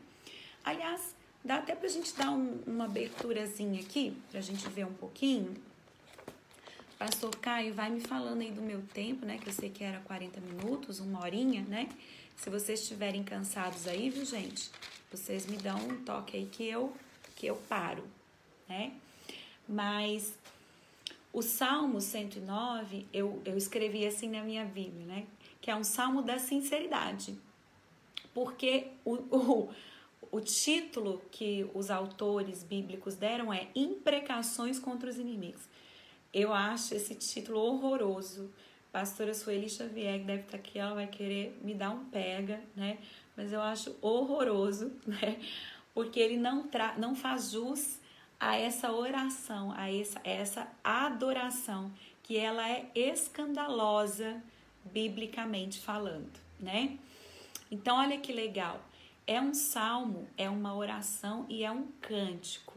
[0.64, 1.13] Aliás,
[1.44, 5.54] dá até pra gente dar um, uma aberturazinha aqui, pra gente ver um pouquinho.
[6.98, 9.36] Pastor Caio, vai me falando aí do meu tempo, né?
[9.36, 11.88] Que eu sei que era 40 minutos, uma horinha, né?
[12.36, 14.70] Se vocês estiverem cansados aí, viu, gente?
[15.10, 16.96] Vocês me dão um toque aí que eu,
[17.36, 18.04] que eu paro,
[18.68, 18.92] né?
[19.68, 20.34] Mas
[21.32, 25.26] o Salmo 109, eu, eu escrevi assim na minha Bíblia, né?
[25.60, 27.36] Que é um salmo da sinceridade.
[28.32, 29.74] Porque o, o,
[30.30, 35.62] o título que os autores bíblicos deram é Imprecações contra os Inimigos.
[36.32, 38.50] Eu acho esse título horroroso.
[38.92, 42.98] Pastora Sueli Xavier, que deve estar aqui, ela vai querer me dar um pega, né?
[43.36, 45.40] Mas eu acho horroroso, né?
[45.92, 47.98] Porque ele não, tra não faz jus
[48.38, 54.42] a essa oração, a essa, essa adoração, que ela é escandalosa
[54.84, 56.98] biblicamente falando, né?
[57.70, 58.80] Então, olha que legal.
[59.26, 62.74] É um salmo, é uma oração e é um cântico.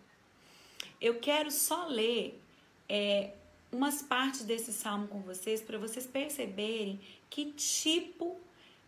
[1.00, 2.42] Eu quero só ler
[2.88, 3.34] é,
[3.72, 8.38] umas partes desse salmo com vocês para vocês perceberem que tipo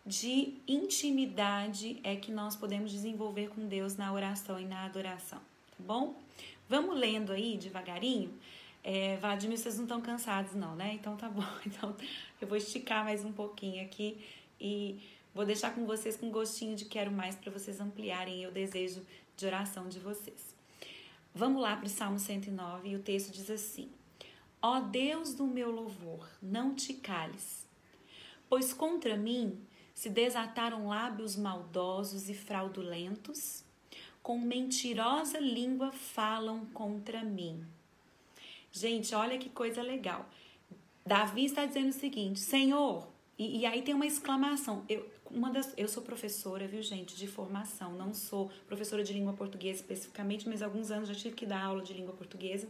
[0.06, 5.78] de intimidade é que nós podemos desenvolver com Deus na oração e na adoração, tá
[5.78, 6.16] bom?
[6.68, 8.34] Vamos lendo aí devagarinho.
[8.84, 10.94] É, vocês não estão cansados, não, né?
[10.94, 11.44] Então tá bom.
[11.66, 11.96] Então
[12.42, 14.18] eu vou esticar mais um pouquinho aqui
[14.60, 15.00] e
[15.34, 19.46] vou deixar com vocês com gostinho de quero mais para vocês ampliarem o desejo de
[19.46, 20.56] oração de vocês.
[21.34, 23.90] Vamos lá para o Salmo 109 e o texto diz assim:
[24.62, 27.68] Ó Deus do meu louvor, não te cales,
[28.50, 29.60] pois contra mim
[29.94, 33.64] se desataram lábios maldosos e fraudulentos
[34.22, 37.66] com mentirosa língua falam contra mim.
[38.72, 40.30] Gente, olha que coisa legal.
[41.06, 44.86] Davi está dizendo o seguinte: Senhor, e, e, aí tem uma exclamação.
[44.88, 47.94] Eu, uma das, eu sou professora, viu, gente, de formação.
[47.94, 51.82] Não sou professora de língua portuguesa especificamente, mas alguns anos já tive que dar aula
[51.82, 52.68] de língua portuguesa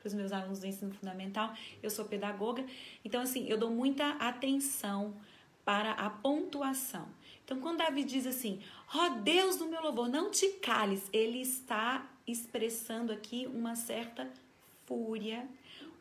[0.00, 1.52] para os meus alunos do ensino fundamental.
[1.82, 2.64] Eu sou pedagoga,
[3.04, 5.14] então, assim, eu dou muita atenção
[5.64, 7.06] para a pontuação.
[7.44, 8.60] Então, quando Davi diz assim,
[8.94, 14.30] ó oh, Deus do meu louvor, não te cales, ele está expressando aqui uma certa
[14.86, 15.46] fúria,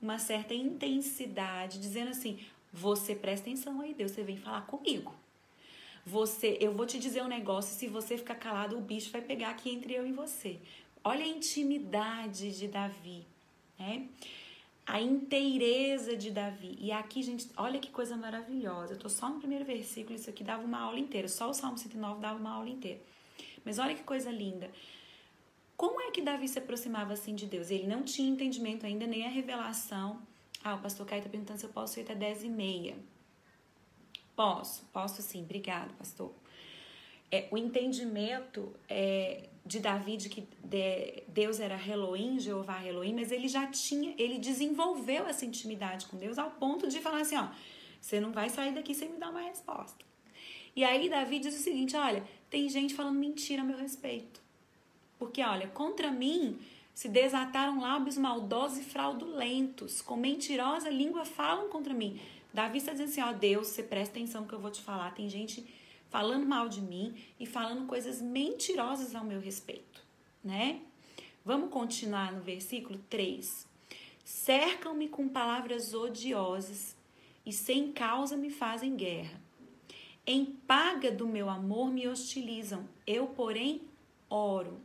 [0.02, 2.40] uma certa intensidade, dizendo assim:
[2.72, 5.14] você presta atenção aí, Deus, você vem falar comigo.
[6.08, 9.50] Você, eu vou te dizer um negócio, se você ficar calado, o bicho vai pegar
[9.50, 10.58] aqui entre eu e você.
[11.04, 13.26] Olha a intimidade de Davi,
[13.78, 14.08] né?
[14.86, 16.78] a inteireza de Davi.
[16.80, 18.94] E aqui, gente, olha que coisa maravilhosa.
[18.94, 21.28] Eu tô só no primeiro versículo, isso aqui dava uma aula inteira.
[21.28, 23.02] Só o Salmo 109 dava uma aula inteira.
[23.66, 24.72] Mas olha que coisa linda.
[25.76, 27.70] Como é que Davi se aproximava assim de Deus?
[27.70, 30.22] Ele não tinha entendimento ainda, nem a revelação.
[30.64, 32.96] Ah, o pastor Caio tá perguntando se eu posso ir até 10 e meia.
[34.38, 35.42] Posso, posso sim.
[35.42, 36.32] Obrigado, pastor.
[37.32, 43.32] é, o entendimento é, de Davi de que de, Deus era Elohim, Jeová Elohim, mas
[43.32, 47.48] ele já tinha, ele desenvolveu essa intimidade com Deus ao ponto de falar assim, ó,
[48.00, 50.06] você não vai sair daqui sem me dar uma resposta.
[50.76, 54.40] E aí Davi diz o seguinte, olha, tem gente falando mentira a meu respeito.
[55.18, 56.60] Porque, olha, contra mim
[56.94, 62.20] se desataram lábios maldosos e fraudulentos, com mentirosa língua falam contra mim.
[62.58, 65.14] Davi está dizendo assim, ó, Deus, você presta atenção no que eu vou te falar.
[65.14, 65.64] Tem gente
[66.10, 70.04] falando mal de mim e falando coisas mentirosas ao meu respeito,
[70.44, 70.82] né?
[71.46, 73.68] Vamos continuar no versículo 3.
[74.26, 76.96] Cercam-me com palavras odiosas
[77.46, 79.40] e sem causa me fazem guerra.
[80.26, 83.84] Em paga do meu amor me hostilizam, eu, porém,
[84.28, 84.82] oro.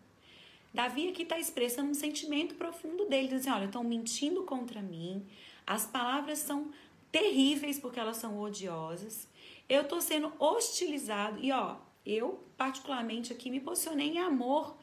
[0.75, 5.25] Davi aqui está expressando um sentimento profundo dele, dizendo assim, olha, estão mentindo contra mim,
[5.67, 6.71] as palavras são
[7.13, 9.29] terríveis porque elas são odiosas,
[9.69, 14.77] eu estou sendo hostilizado, e ó, eu particularmente aqui me posicionei em amor,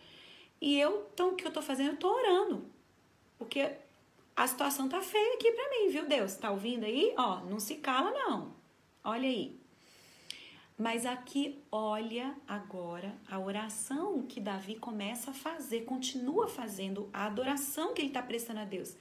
[0.61, 1.89] e eu, então o que eu estou fazendo?
[1.89, 2.65] Eu estou orando,
[3.37, 3.71] porque
[4.35, 6.35] a situação tá feia aqui para mim, viu Deus?
[6.35, 7.13] Tá ouvindo aí?
[7.17, 8.53] Ó, não se cala não,
[9.03, 9.59] olha aí.
[10.77, 17.93] Mas aqui, olha agora a oração que Davi começa a fazer, continua fazendo, a adoração
[17.93, 18.95] que ele está prestando a Deus.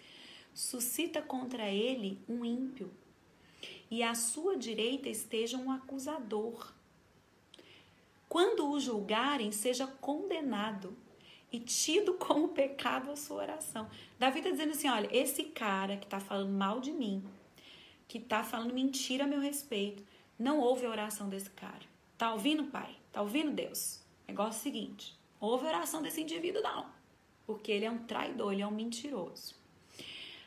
[0.53, 2.91] Suscita contra ele um ímpio,
[3.91, 6.73] e à sua direita esteja um acusador.
[8.29, 10.97] Quando o julgarem, seja condenado
[11.51, 13.89] e tido como pecado a sua oração.
[14.19, 17.25] Davi está dizendo assim: olha, esse cara que está falando mal de mim,
[18.07, 20.03] que está falando mentira a meu respeito,
[20.39, 21.87] não ouve a oração desse cara.
[22.17, 22.95] Tá ouvindo, pai?
[23.13, 24.01] Tá ouvindo, Deus?
[24.27, 26.87] Negócio seguinte: ouve a oração desse indivíduo, não.
[27.47, 29.55] Porque ele é um traidor, ele é um mentiroso.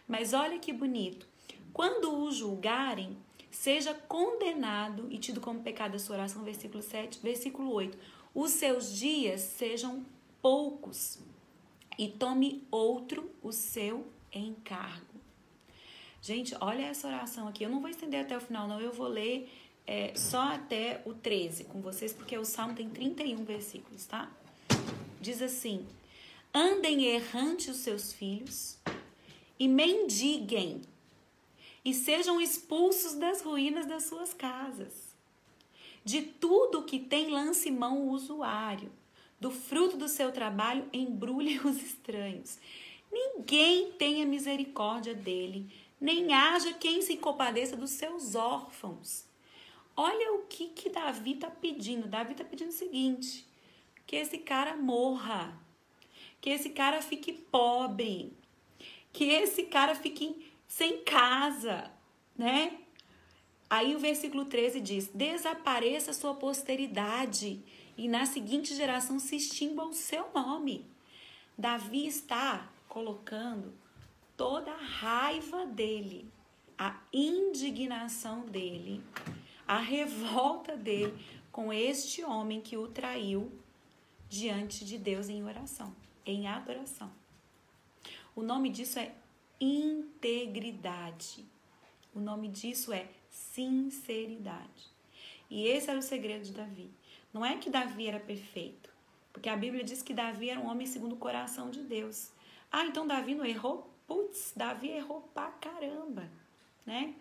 [0.07, 1.30] Mas olha que bonito.
[1.73, 3.17] Quando o julgarem,
[3.49, 7.97] seja condenado e tido como pecado a sua oração, versículo 7, versículo 8.
[8.33, 10.05] Os seus dias sejam
[10.41, 11.19] poucos
[11.97, 15.11] e tome outro o seu encargo.
[16.21, 17.63] Gente, olha essa oração aqui.
[17.63, 18.79] Eu não vou estender até o final, não.
[18.79, 19.49] Eu vou ler
[19.85, 24.31] é, só até o 13 com vocês, porque o Salmo tem 31 versículos, tá?
[25.19, 25.85] Diz assim:
[26.53, 28.77] Andem errante os seus filhos
[29.59, 30.81] e mendiguem,
[31.83, 35.11] e sejam expulsos das ruínas das suas casas.
[36.03, 38.91] De tudo que tem lance mão o usuário,
[39.39, 42.59] do fruto do seu trabalho embrulhe os estranhos.
[43.11, 45.69] Ninguém tenha misericórdia dele,
[45.99, 49.25] nem haja quem se compadeça dos seus órfãos.
[49.95, 52.07] Olha o que, que Davi está pedindo.
[52.07, 53.45] Davi está pedindo o seguinte:
[54.07, 55.53] que esse cara morra,
[56.39, 58.31] que esse cara fique pobre,
[59.11, 61.91] que esse cara fique sem casa,
[62.37, 62.79] né?
[63.69, 67.61] Aí o versículo 13 diz: Desapareça sua posteridade,
[67.97, 70.85] e na seguinte geração se extingua o seu nome.
[71.57, 73.73] Davi está colocando
[74.37, 76.25] toda a raiva dele,
[76.77, 79.03] a indignação dele,
[79.67, 81.13] a revolta dele
[81.51, 83.51] com este homem que o traiu
[84.29, 85.93] diante de Deus em oração,
[86.25, 87.11] em adoração.
[88.33, 89.13] O nome disso é
[89.61, 91.45] integridade.
[92.13, 94.89] O nome disso é sinceridade.
[95.49, 96.89] E esse era o segredo de Davi.
[97.31, 98.89] Não é que Davi era perfeito,
[99.31, 102.31] porque a Bíblia diz que Davi era um homem segundo o coração de Deus.
[102.71, 103.89] Ah, então Davi não errou?
[104.07, 106.29] Putz, Davi errou pra caramba,
[106.85, 107.13] né?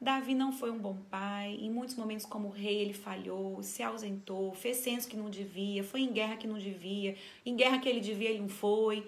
[0.00, 4.54] Davi não foi um bom pai, em muitos momentos como rei ele falhou, se ausentou,
[4.54, 7.14] fez censo que não devia, foi em guerra que não devia,
[7.44, 9.06] em guerra que ele devia ele não foi.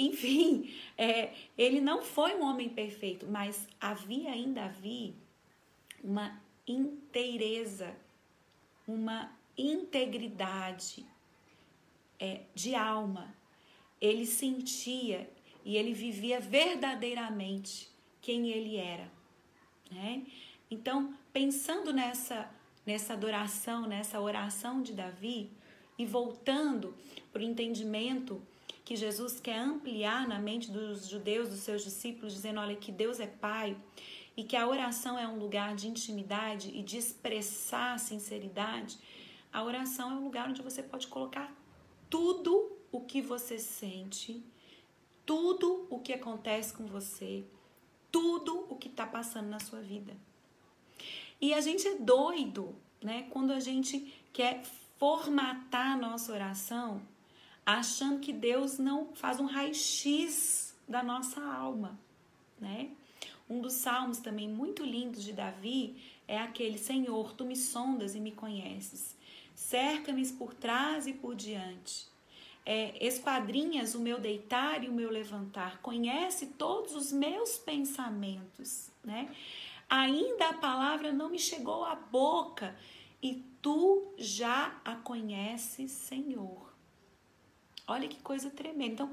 [0.00, 5.14] Enfim, é, ele não foi um homem perfeito, mas havia em Davi
[6.02, 7.94] uma inteireza,
[8.88, 11.04] uma integridade
[12.18, 13.34] é, de alma.
[14.00, 15.30] Ele sentia
[15.66, 17.90] e ele vivia verdadeiramente
[18.22, 19.12] quem ele era.
[19.90, 20.24] Né?
[20.70, 22.50] Então, pensando nessa,
[22.86, 25.50] nessa adoração, nessa oração de Davi
[25.98, 26.94] e voltando
[27.30, 28.40] para o entendimento
[28.90, 33.20] que Jesus quer ampliar na mente dos judeus, dos seus discípulos, dizendo: olha, que Deus
[33.20, 33.76] é Pai
[34.36, 38.98] e que a oração é um lugar de intimidade e de expressar sinceridade.
[39.52, 41.56] A oração é um lugar onde você pode colocar
[42.10, 44.42] tudo o que você sente,
[45.24, 47.44] tudo o que acontece com você,
[48.10, 50.16] tudo o que está passando na sua vida.
[51.40, 53.28] E a gente é doido, né?
[53.30, 54.64] Quando a gente quer
[54.98, 57.00] formatar a nossa oração
[57.78, 61.98] achando que Deus não faz um raio-x da nossa alma,
[62.60, 62.90] né?
[63.48, 65.96] Um dos salmos também muito lindos de Davi
[66.26, 69.16] é aquele: Senhor, tu me sondas e me conheces.
[69.54, 72.08] cerca-me por trás e por diante.
[72.64, 79.34] É, esquadrinhas o meu deitar e o meu levantar, conhece todos os meus pensamentos, né?
[79.88, 82.76] Ainda a palavra não me chegou à boca
[83.22, 86.69] e tu já a conheces, Senhor.
[87.90, 88.92] Olha que coisa tremenda.
[88.92, 89.12] Então,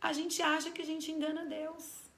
[0.00, 2.08] a gente acha que a gente engana Deus.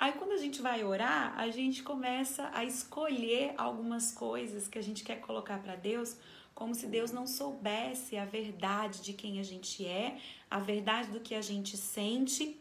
[0.00, 4.82] Aí quando a gente vai orar, a gente começa a escolher algumas coisas que a
[4.82, 6.16] gente quer colocar para Deus,
[6.54, 10.18] como se Deus não soubesse a verdade de quem a gente é,
[10.50, 12.58] a verdade do que a gente sente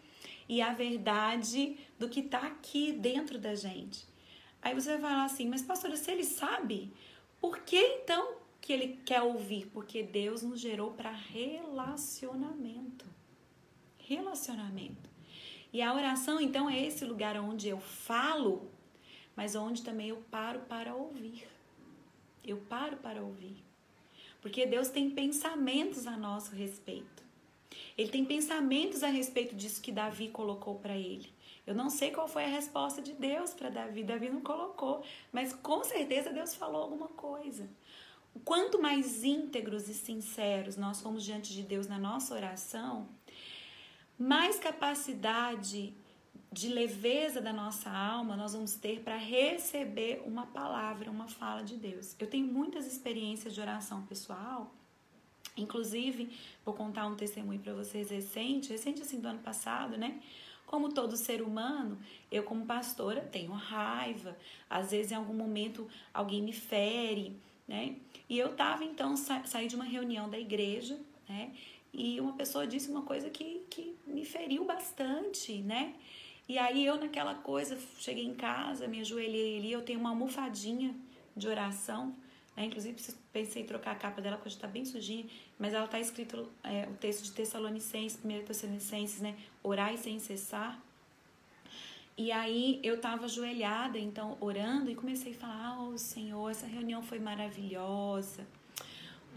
[0.50, 4.06] e a verdade do que está aqui dentro da gente.
[4.62, 6.92] Aí você vai falar assim, mas pastora, se ele sabe,
[7.40, 9.68] por que então que ele quer ouvir?
[9.68, 13.06] Porque Deus nos gerou para relacionamento.
[13.98, 15.10] Relacionamento.
[15.72, 18.70] E a oração, então, é esse lugar onde eu falo,
[19.38, 21.48] mas onde também eu paro para ouvir.
[22.44, 23.64] Eu paro para ouvir.
[24.42, 27.24] Porque Deus tem pensamentos a nosso respeito.
[27.98, 31.32] Ele tem pensamentos a respeito disso que Davi colocou para ele.
[31.66, 34.04] Eu não sei qual foi a resposta de Deus para Davi.
[34.04, 37.70] Davi não colocou, mas com certeza Deus falou alguma coisa.
[38.44, 43.08] Quanto mais íntegros e sinceros nós fomos diante de Deus na nossa oração,
[44.18, 45.94] mais capacidade
[46.52, 51.76] de leveza da nossa alma nós vamos ter para receber uma palavra, uma fala de
[51.76, 52.16] Deus.
[52.20, 54.74] Eu tenho muitas experiências de oração pessoal,
[55.56, 56.36] inclusive
[56.66, 60.22] vou contar um testemunho para vocês recente, recente assim do ano passado, né?
[60.66, 61.98] Como todo ser humano,
[62.30, 64.38] eu como pastora tenho raiva,
[64.70, 67.96] às vezes em algum momento alguém me fere, né?
[68.30, 71.52] E eu tava então sa saí de uma reunião da igreja, né?
[71.94, 75.96] E uma pessoa disse uma coisa que, que me feriu bastante, né?
[76.48, 80.96] E aí eu naquela coisa, cheguei em casa, me ajoelhei ali, eu tenho uma almofadinha
[81.36, 82.16] de oração,
[82.56, 82.66] né?
[82.66, 82.96] Inclusive
[83.34, 85.26] pensei em trocar a capa dela, porque está bem sujinha,
[85.60, 89.36] mas ela está escrito é, o texto de Tessalonicenses, 1 Tessalonicenses, né?
[89.62, 90.82] Orai sem cessar.
[92.18, 97.04] E aí eu estava ajoelhada, então, orando, e comecei a falar, oh Senhor, essa reunião
[97.04, 98.48] foi maravilhosa,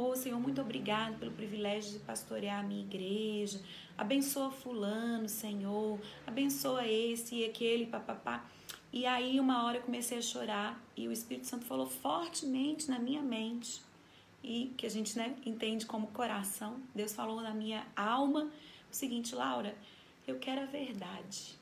[0.03, 3.61] Oh, Senhor, muito obrigado pelo privilégio de pastorear a minha igreja.
[3.99, 6.01] Abençoa fulano, Senhor.
[6.27, 8.43] Abençoa esse e aquele, papapá.
[8.91, 12.99] E aí, uma hora eu comecei a chorar e o Espírito Santo falou fortemente na
[12.99, 13.83] minha mente.
[14.43, 16.81] E que a gente né, entende como coração.
[16.95, 18.51] Deus falou na minha alma
[18.91, 19.77] o seguinte, Laura,
[20.27, 21.60] eu quero a verdade.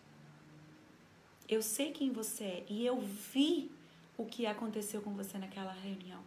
[1.49, 3.71] Eu sei quem você é e eu vi
[4.17, 6.23] o que aconteceu com você naquela reunião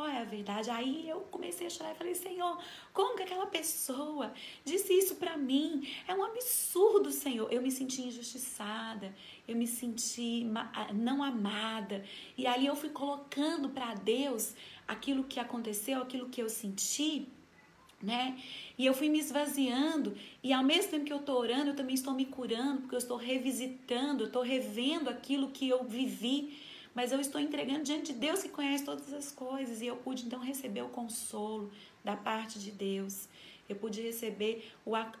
[0.00, 0.70] qual é a verdade?
[0.70, 2.58] Aí eu comecei a chorar e falei, Senhor,
[2.90, 4.32] como que aquela pessoa
[4.64, 5.86] disse isso para mim?
[6.08, 7.52] É um absurdo, Senhor.
[7.52, 9.14] Eu me senti injustiçada,
[9.46, 10.46] eu me senti
[10.94, 12.02] não amada.
[12.34, 14.54] E ali eu fui colocando para Deus
[14.88, 17.28] aquilo que aconteceu, aquilo que eu senti
[18.02, 18.38] né?
[18.78, 21.94] E eu fui me esvaziando e ao mesmo tempo que eu estou orando, eu também
[21.94, 26.56] estou me curando, porque eu estou revisitando, eu estou revendo aquilo que eu vivi
[26.94, 30.26] mas eu estou entregando diante de Deus que conhece todas as coisas e eu pude
[30.26, 31.70] então receber o consolo
[32.04, 33.28] da parte de Deus.
[33.68, 34.68] Eu pude receber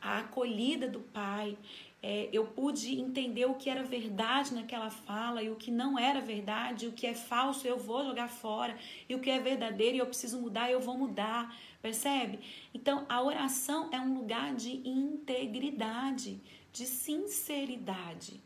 [0.02, 1.56] a acolhida do Pai.
[2.02, 6.20] É, eu pude entender o que era verdade naquela fala e o que não era
[6.20, 8.76] verdade, o que é falso eu vou jogar fora,
[9.06, 12.40] e o que é verdadeiro e eu preciso mudar, eu vou mudar, percebe?
[12.72, 16.40] Então a oração é um lugar de integridade,
[16.72, 18.40] de sinceridade,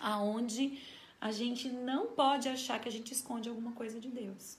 [0.00, 0.78] aonde
[1.20, 4.56] a gente não pode achar que a gente esconde alguma coisa de Deus.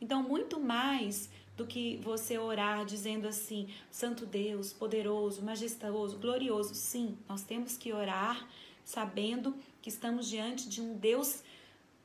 [0.00, 6.72] Então, muito mais do que você orar dizendo assim, Santo Deus, poderoso, majestoso, glorioso.
[6.74, 8.48] Sim, nós temos que orar
[8.84, 11.42] sabendo que estamos diante de um Deus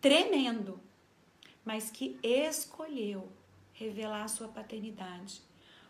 [0.01, 0.80] tremendo,
[1.64, 3.32] mas que escolheu
[3.74, 5.41] revelar a sua paternidade.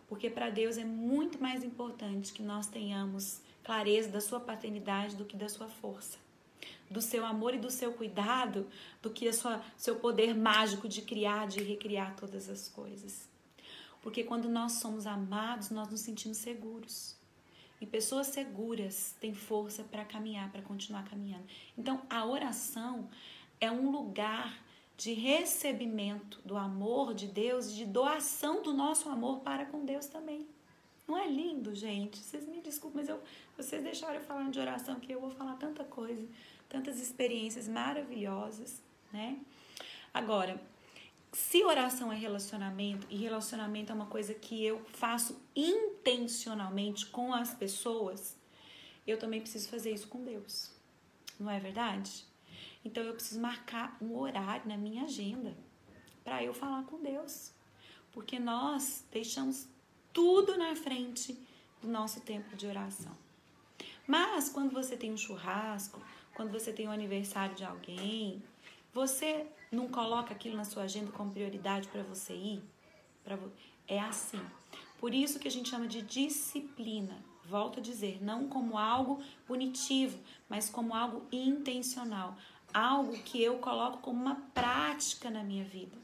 [0.07, 5.25] Porque para Deus é muito mais importante que nós tenhamos clareza da sua paternidade do
[5.25, 6.23] que da sua força
[6.89, 8.67] do seu amor e do seu cuidado
[9.01, 13.27] do que a sua, seu poder mágico de criar, de recriar todas as coisas.
[14.01, 17.15] Porque quando nós somos amados, nós nos sentimos seguros.
[17.81, 21.45] E pessoas seguras têm força para caminhar, para continuar caminhando.
[21.77, 23.09] Então, a oração
[23.59, 24.63] é um lugar
[24.95, 30.05] de recebimento do amor de Deus e de doação do nosso amor para com Deus
[30.05, 30.47] também.
[31.07, 32.17] Não é lindo, gente?
[32.17, 33.21] Vocês me desculpem, mas eu,
[33.57, 36.25] vocês deixaram eu falando de oração que eu vou falar tanta coisa
[36.73, 38.81] tantas experiências maravilhosas,
[39.11, 39.37] né?
[40.11, 40.59] Agora,
[41.31, 47.53] se oração é relacionamento e relacionamento é uma coisa que eu faço intencionalmente com as
[47.53, 48.35] pessoas,
[49.05, 50.71] eu também preciso fazer isso com Deus.
[51.39, 52.25] Não é verdade?
[52.83, 55.55] Então eu preciso marcar um horário na minha agenda
[56.23, 57.53] para eu falar com Deus.
[58.11, 59.67] Porque nós deixamos
[60.11, 61.37] tudo na frente
[61.81, 63.11] do nosso tempo de oração.
[64.05, 66.01] Mas quando você tem um churrasco,
[66.33, 68.43] quando você tem o um aniversário de alguém,
[68.93, 72.63] você não coloca aquilo na sua agenda como prioridade para você ir?
[73.23, 73.37] Pra...
[73.87, 74.41] É assim.
[74.99, 77.23] Por isso que a gente chama de disciplina.
[77.45, 80.17] Volto a dizer, não como algo punitivo,
[80.47, 82.37] mas como algo intencional.
[82.73, 85.95] Algo que eu coloco como uma prática na minha vida.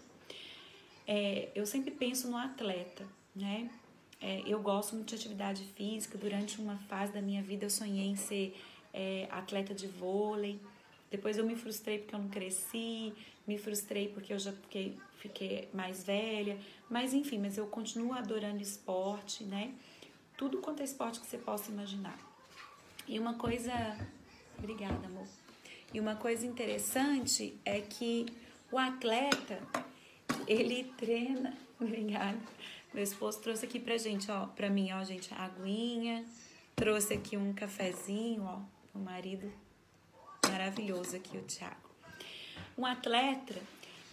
[1.08, 3.06] É, eu sempre penso no atleta,
[3.36, 3.70] né?
[4.22, 6.18] É, eu gosto muito de atividade física.
[6.18, 8.56] Durante uma fase da minha vida, eu sonhei em ser
[8.94, 10.60] é, atleta de vôlei.
[11.10, 13.14] Depois eu me frustrei porque eu não cresci,
[13.48, 16.60] me frustrei porque eu já fiquei, fiquei mais velha.
[16.90, 19.74] Mas enfim, mas eu continuo adorando esporte, né?
[20.38, 22.18] Tudo quanto é esporte que você possa imaginar.
[23.08, 23.74] E uma coisa.
[24.60, 25.39] Obrigada, amor.
[25.94, 28.26] E uma coisa interessante é que
[28.72, 29.62] o atleta,
[30.48, 31.58] ele treina.
[31.80, 32.38] Obrigada
[32.94, 36.26] meu esposo trouxe aqui pra gente, ó, pra mim, ó, gente, a aguinha.
[36.76, 38.60] Trouxe aqui um cafezinho, ó,
[38.96, 39.52] o marido
[40.50, 41.90] maravilhoso aqui, o Thiago.
[42.78, 43.62] Um atleta,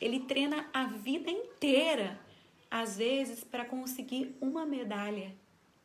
[0.01, 2.19] ele treina a vida inteira,
[2.71, 5.35] às vezes, para conseguir uma medalha.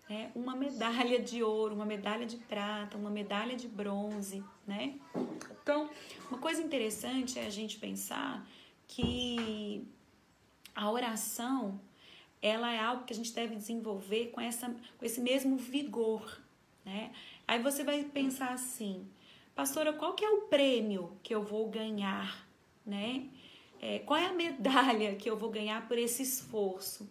[0.09, 0.29] Né?
[0.35, 4.95] Uma medalha de ouro, uma medalha de prata, uma medalha de bronze, né?
[5.61, 5.89] Então,
[6.29, 8.47] uma coisa interessante é a gente pensar
[8.87, 9.85] que
[10.73, 11.79] a oração
[12.41, 16.41] ela é algo que a gente deve desenvolver com, essa, com esse mesmo vigor,
[16.83, 17.11] né?
[17.47, 19.05] Aí você vai pensar assim,
[19.53, 22.47] pastora, qual que é o prêmio que eu vou ganhar,
[22.85, 23.27] né?
[23.79, 27.07] É, qual é a medalha que eu vou ganhar por esse esforço?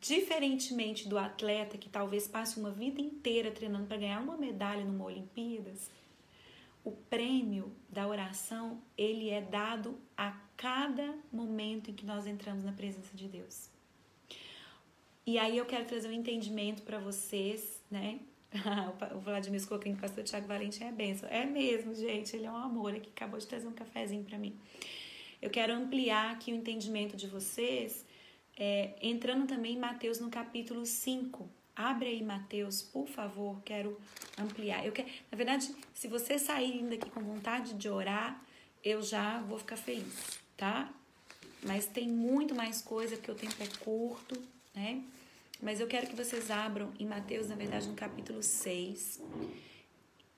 [0.00, 5.04] Diferentemente do atleta que talvez passe uma vida inteira treinando para ganhar uma medalha numa
[5.04, 5.90] Olimpíadas,
[6.84, 12.72] o prêmio da oração ele é dado a cada momento em que nós entramos na
[12.72, 13.70] presença de Deus.
[15.24, 18.18] E aí eu quero trazer um entendimento para vocês, né?
[19.14, 21.28] o Vladimir que o pastor Tiago Valente é benção.
[21.28, 24.58] É mesmo, gente, ele é um amor aqui, acabou de trazer um cafezinho para mim.
[25.40, 28.04] Eu quero ampliar aqui o entendimento de vocês,
[28.56, 31.48] é, entrando também em Mateus no capítulo 5.
[31.74, 33.98] Abre aí Mateus, por favor, quero
[34.38, 34.84] ampliar.
[34.84, 38.42] Eu quero, na verdade, se você sair daqui com vontade de orar,
[38.84, 40.92] eu já vou ficar feliz, tá?
[41.62, 44.40] Mas tem muito mais coisa, porque o tempo é curto
[44.74, 45.04] né?
[45.60, 49.20] Mas eu quero que vocês abram em Mateus, na verdade, no capítulo 6.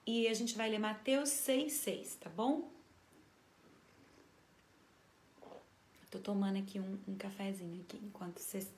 [0.06, 2.70] E a gente vai ler Mateus 6, 6, tá bom?
[6.10, 8.70] Tô tomando aqui um, um cafezinho aqui, enquanto vocês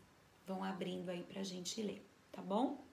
[0.46, 2.02] vão abrindo aí pra gente ler,
[2.36, 2.84] tá bom?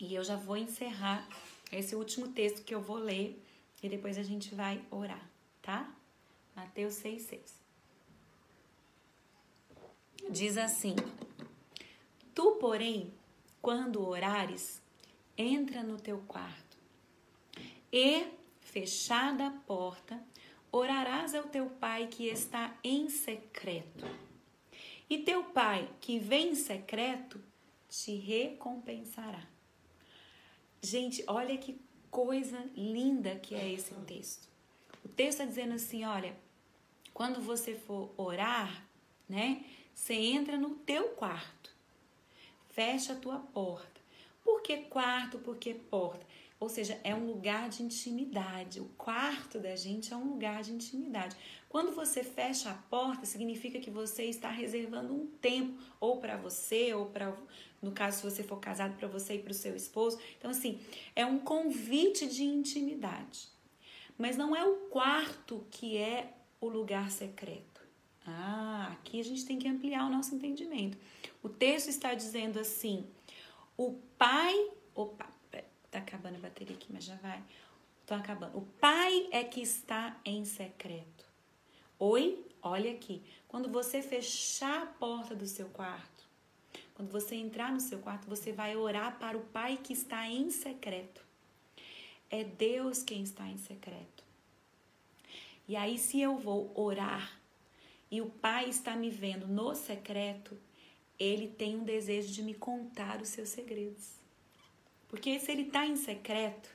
[0.00, 1.28] E eu já vou encerrar
[1.70, 3.40] esse último texto que eu vou ler
[3.80, 5.30] e depois a gente vai orar,
[5.62, 5.94] tá?
[6.56, 7.64] Mateus 6, 6
[10.30, 10.96] diz assim:
[12.34, 13.12] Tu, porém,
[13.60, 14.82] quando orares,
[15.36, 16.78] entra no teu quarto
[17.92, 18.26] e,
[18.60, 20.20] fechada a porta,
[20.70, 24.04] orarás ao teu pai que está em secreto.
[25.08, 27.42] E teu pai que vem em secreto
[27.88, 29.46] te recompensará.
[30.82, 31.80] Gente, olha que
[32.10, 34.48] coisa linda que é esse texto.
[35.04, 36.36] O texto está dizendo assim: olha,
[37.12, 38.86] quando você for orar,
[39.28, 39.64] né?
[39.94, 41.70] Você entra no teu quarto,
[42.70, 44.00] fecha a tua porta.
[44.42, 45.38] Por que quarto?
[45.38, 46.26] Por que porta?
[46.64, 48.80] Ou seja, é um lugar de intimidade.
[48.80, 51.36] O quarto da gente é um lugar de intimidade.
[51.68, 56.94] Quando você fecha a porta, significa que você está reservando um tempo, ou para você,
[56.94, 57.36] ou para,
[57.82, 60.18] no caso, se você for casado, para você e para o seu esposo.
[60.38, 60.80] Então, assim,
[61.14, 63.48] é um convite de intimidade.
[64.16, 67.82] Mas não é o quarto que é o lugar secreto.
[68.26, 70.96] Ah, aqui a gente tem que ampliar o nosso entendimento.
[71.42, 73.06] O texto está dizendo assim:
[73.76, 74.54] o pai.
[74.94, 75.33] Opa,
[75.94, 77.42] tá acabando a bateria aqui, mas já vai.
[78.06, 78.58] Tô acabando.
[78.58, 81.24] O pai é que está em secreto.
[81.98, 83.22] Oi, olha aqui.
[83.48, 86.24] Quando você fechar a porta do seu quarto,
[86.94, 90.50] quando você entrar no seu quarto, você vai orar para o pai que está em
[90.50, 91.24] secreto.
[92.30, 94.24] É Deus quem está em secreto.
[95.66, 97.40] E aí, se eu vou orar
[98.10, 100.58] e o Pai está me vendo no secreto,
[101.18, 104.23] ele tem um desejo de me contar os seus segredos.
[105.14, 106.68] Porque se ele está em secreto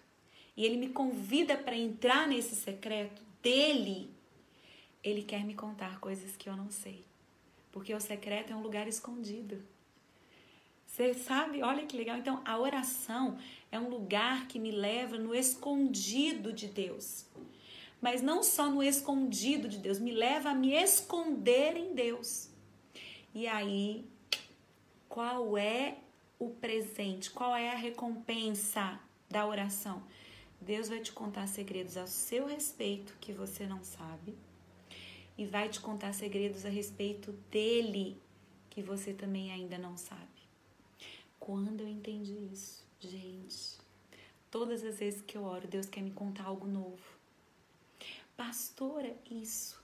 [0.56, 4.10] e ele me convida para entrar nesse secreto dele,
[5.04, 7.04] ele quer me contar coisas que eu não sei.
[7.70, 9.62] Porque o secreto é um lugar escondido.
[10.88, 11.62] Você sabe?
[11.62, 12.16] Olha que legal.
[12.16, 13.38] Então, a oração
[13.70, 17.26] é um lugar que me leva no escondido de Deus.
[18.00, 22.48] mas não só no escondido de Deus, me leva a me esconder em Deus.
[23.36, 24.06] E aí,
[25.10, 25.98] qual é
[26.40, 27.30] o presente?
[27.30, 30.02] Qual é a recompensa da oração?
[30.62, 34.36] Deus vai te contar segredos ao seu respeito que você não sabe
[35.38, 38.22] e vai te contar segredos a respeito dele
[38.70, 40.28] que você também ainda não sabe.
[41.40, 43.78] Quando eu entendi isso, gente,
[44.52, 47.18] todas as vezes que eu oro, Deus quer me contar algo novo.
[48.36, 49.82] Pastora, isso.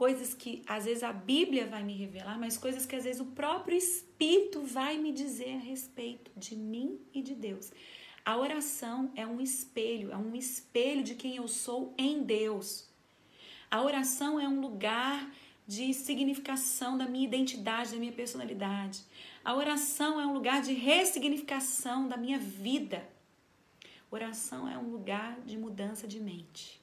[0.00, 3.26] Coisas que às vezes a Bíblia vai me revelar, mas coisas que às vezes o
[3.26, 7.70] próprio Espírito vai me dizer a respeito de mim e de Deus.
[8.24, 12.88] A oração é um espelho, é um espelho de quem eu sou em Deus.
[13.70, 15.30] A oração é um lugar
[15.66, 19.02] de significação da minha identidade, da minha personalidade.
[19.44, 23.06] A oração é um lugar de ressignificação da minha vida.
[24.10, 26.79] Oração é um lugar de mudança de mente.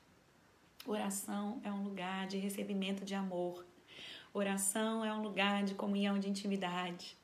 [0.87, 3.65] Oração é um lugar de recebimento de amor.
[4.33, 7.17] Oração é um lugar de comunhão, de intimidade.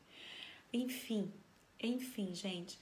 [0.73, 1.31] Enfim,
[1.81, 2.77] enfim, gente,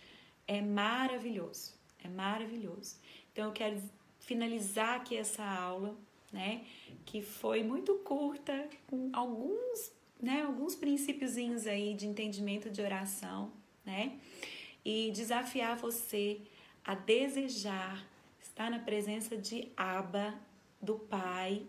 [0.48, 1.76] é maravilhoso.
[2.04, 2.96] É maravilhoso.
[3.32, 3.80] Então eu quero
[4.20, 5.96] finalizar aqui essa aula,
[6.34, 6.66] né,
[7.06, 13.52] que foi muito curta, com alguns, né, alguns princípiozinhos aí de entendimento de oração,
[13.86, 14.18] né?
[14.84, 16.42] E desafiar você
[16.84, 18.04] a desejar
[18.42, 20.34] estar na presença de Abba,
[20.82, 21.64] do Pai,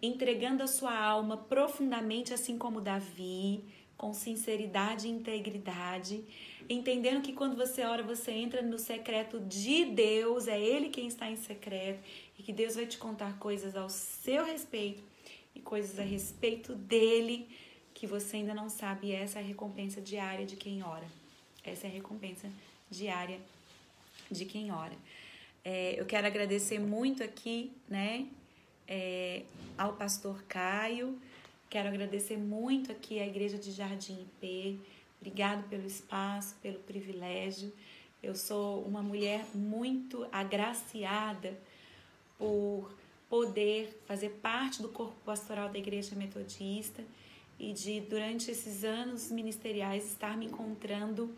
[0.00, 3.64] entregando a sua alma profundamente, assim como Davi,
[3.96, 6.24] com sinceridade e integridade,
[6.68, 11.30] entendendo que quando você ora, você entra no secreto de Deus, é Ele quem está
[11.30, 12.00] em secreto,
[12.36, 15.02] e que Deus vai te contar coisas ao seu respeito
[15.54, 17.48] e coisas a respeito dele
[17.94, 19.08] que você ainda não sabe.
[19.08, 21.06] E essa é a recompensa diária de quem ora.
[21.62, 22.50] Essa é a recompensa
[22.90, 23.38] diária
[24.30, 24.96] de quem ora.
[25.64, 28.26] É, eu quero agradecer muito aqui, né,
[28.88, 29.42] é,
[29.78, 31.18] ao pastor Caio
[31.72, 34.78] Quero agradecer muito aqui à Igreja de Jardim IP.
[35.18, 37.72] Obrigado pelo espaço, pelo privilégio.
[38.22, 41.58] Eu sou uma mulher muito agraciada
[42.36, 42.94] por
[43.26, 47.02] poder fazer parte do corpo pastoral da Igreja Metodista
[47.58, 51.34] e de, durante esses anos ministeriais, estar me encontrando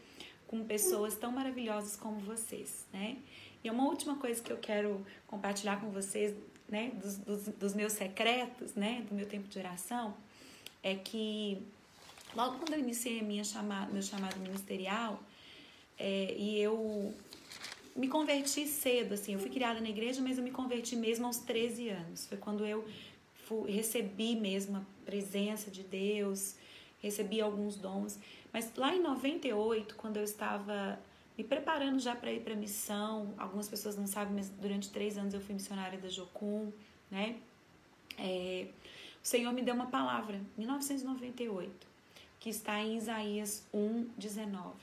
[0.48, 3.18] com pessoas tão maravilhosas como vocês, né?
[3.64, 6.36] E uma última coisa que eu quero compartilhar com vocês
[6.68, 10.14] né, dos, dos, dos, meus secretos, né, do meu tempo de oração,
[10.82, 11.62] é que
[12.36, 15.18] logo quando eu iniciei minha chamada, meu chamado ministerial,
[15.98, 17.14] é, e eu
[17.96, 21.38] me converti cedo, assim, eu fui criada na igreja, mas eu me converti mesmo aos
[21.38, 22.26] 13 anos.
[22.26, 22.84] Foi quando eu
[23.46, 26.56] fui, recebi mesmo a presença de Deus,
[27.00, 28.18] recebi alguns dons.
[28.52, 30.98] Mas lá em 98, quando eu estava
[31.36, 33.34] me preparando já para ir para missão.
[33.36, 36.72] Algumas pessoas não sabem, mas durante três anos eu fui missionária da Jocum,
[37.10, 37.36] né?
[38.18, 38.68] É,
[39.22, 41.86] o Senhor me deu uma palavra, 1998,
[42.38, 44.74] que está em Isaías 1, 19,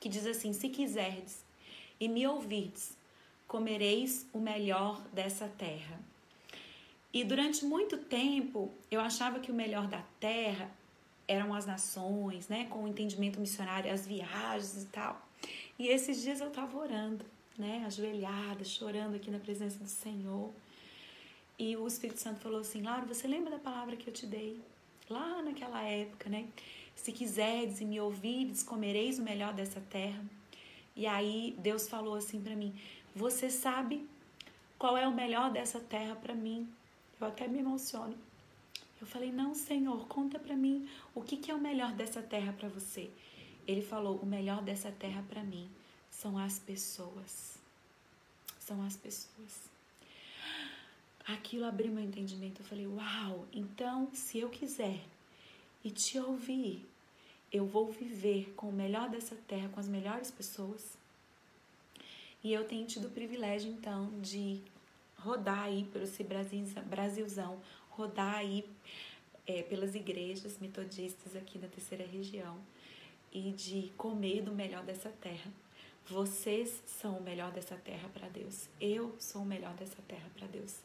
[0.00, 1.44] que diz assim: Se quiserdes
[1.98, 2.96] e me ouvirdes,
[3.46, 5.98] comereis o melhor dessa terra.
[7.12, 10.70] E durante muito tempo eu achava que o melhor da terra
[11.26, 15.25] eram as nações, né, com o entendimento missionário, as viagens e tal.
[15.78, 17.24] E esses dias eu estava orando,
[17.58, 20.52] né, ajoelhada, chorando aqui na presença do Senhor.
[21.58, 24.60] E o Espírito Santo falou assim: Laura, você lembra da palavra que eu te dei?
[25.08, 26.48] Lá naquela época, né?
[26.94, 30.24] Se quiserdes e me ouvirdes, comereis o melhor dessa terra.
[30.96, 32.74] E aí Deus falou assim para mim:
[33.14, 34.06] Você sabe
[34.78, 36.68] qual é o melhor dessa terra para mim?
[37.20, 38.16] Eu até me emociono.
[39.00, 42.52] Eu falei: Não, Senhor, conta para mim o que, que é o melhor dessa terra
[42.52, 43.10] para você.
[43.66, 45.68] Ele falou: o melhor dessa terra para mim
[46.10, 47.58] são as pessoas.
[48.60, 49.70] São as pessoas.
[51.26, 52.62] Aquilo abriu meu entendimento.
[52.62, 55.00] Eu falei: uau, então se eu quiser
[55.84, 56.84] e te ouvir,
[57.52, 60.96] eu vou viver com o melhor dessa terra, com as melhores pessoas.
[62.42, 64.60] E eu tenho tido o privilégio, então, de
[65.18, 66.06] rodar aí pelo
[66.84, 67.60] Brasilzão,
[67.90, 68.64] rodar aí
[69.46, 72.60] é, pelas igrejas metodistas aqui da terceira região
[73.36, 75.52] e de comer do melhor dessa terra.
[76.08, 78.66] Vocês são o melhor dessa terra para Deus.
[78.80, 80.76] Eu sou o melhor dessa terra para Deus.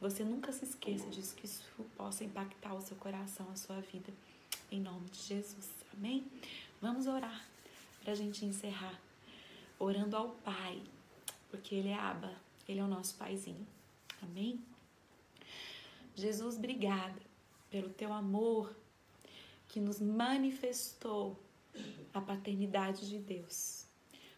[0.00, 1.62] Você nunca se esqueça disso, que isso
[1.94, 4.10] possa impactar o seu coração, a sua vida.
[4.72, 5.68] Em nome de Jesus.
[5.92, 6.24] Amém?
[6.80, 7.46] Vamos orar
[8.02, 8.98] para a gente encerrar.
[9.78, 10.80] Orando ao Pai,
[11.50, 12.34] porque Ele é Aba,
[12.66, 13.66] Ele é o nosso Paizinho.
[14.22, 14.58] Amém?
[16.14, 17.20] Jesus, obrigada
[17.70, 18.74] pelo teu amor
[19.68, 21.38] que nos manifestou
[22.12, 23.86] a paternidade de Deus.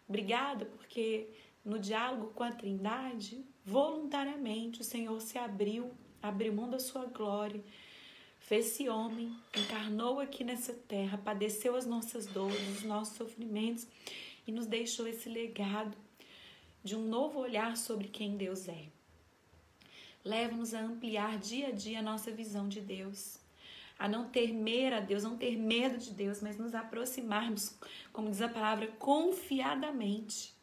[0.09, 1.29] Obrigada porque
[1.65, 7.63] no diálogo com a Trindade, voluntariamente o Senhor se abriu, abriu mão da sua glória,
[8.39, 13.87] fez-se homem, encarnou aqui nessa terra, padeceu as nossas dores, os nossos sofrimentos
[14.47, 15.97] e nos deixou esse legado
[16.83, 18.87] de um novo olhar sobre quem Deus é.
[20.25, 23.39] Leva-nos a ampliar dia a dia a nossa visão de Deus,
[24.01, 27.77] a não temer a Deus, não ter medo de Deus, mas nos aproximarmos,
[28.15, 30.55] como diz a palavra, confiadamente.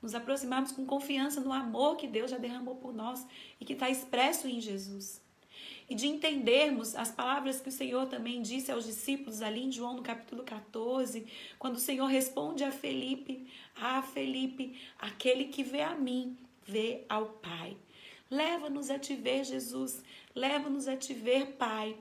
[0.00, 3.26] Nos aproximarmos com confiança no amor que Deus já derramou por nós
[3.60, 5.20] e que está expresso em Jesus.
[5.86, 9.92] E de entendermos as palavras que o Senhor também disse aos discípulos ali em João
[9.92, 11.26] no capítulo 14,
[11.58, 17.26] quando o Senhor responde a Felipe: Ah, Felipe, aquele que vê a mim, vê ao
[17.26, 17.76] Pai.
[18.30, 20.02] Leva-nos a te ver, Jesus.
[20.34, 21.94] Leva-nos a te ver, Pai.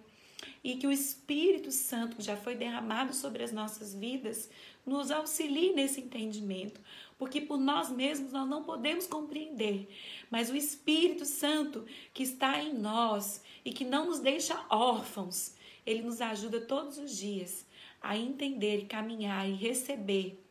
[0.64, 4.50] E que o Espírito Santo, que já foi derramado sobre as nossas vidas,
[4.86, 6.80] nos auxilie nesse entendimento,
[7.18, 9.90] porque por nós mesmos nós não podemos compreender,
[10.30, 16.04] mas o Espírito Santo que está em nós e que não nos deixa órfãos, ele
[16.04, 17.66] nos ajuda todos os dias
[18.02, 20.42] a entender, caminhar e receber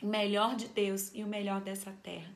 [0.00, 2.32] o melhor de Deus e o melhor dessa terra.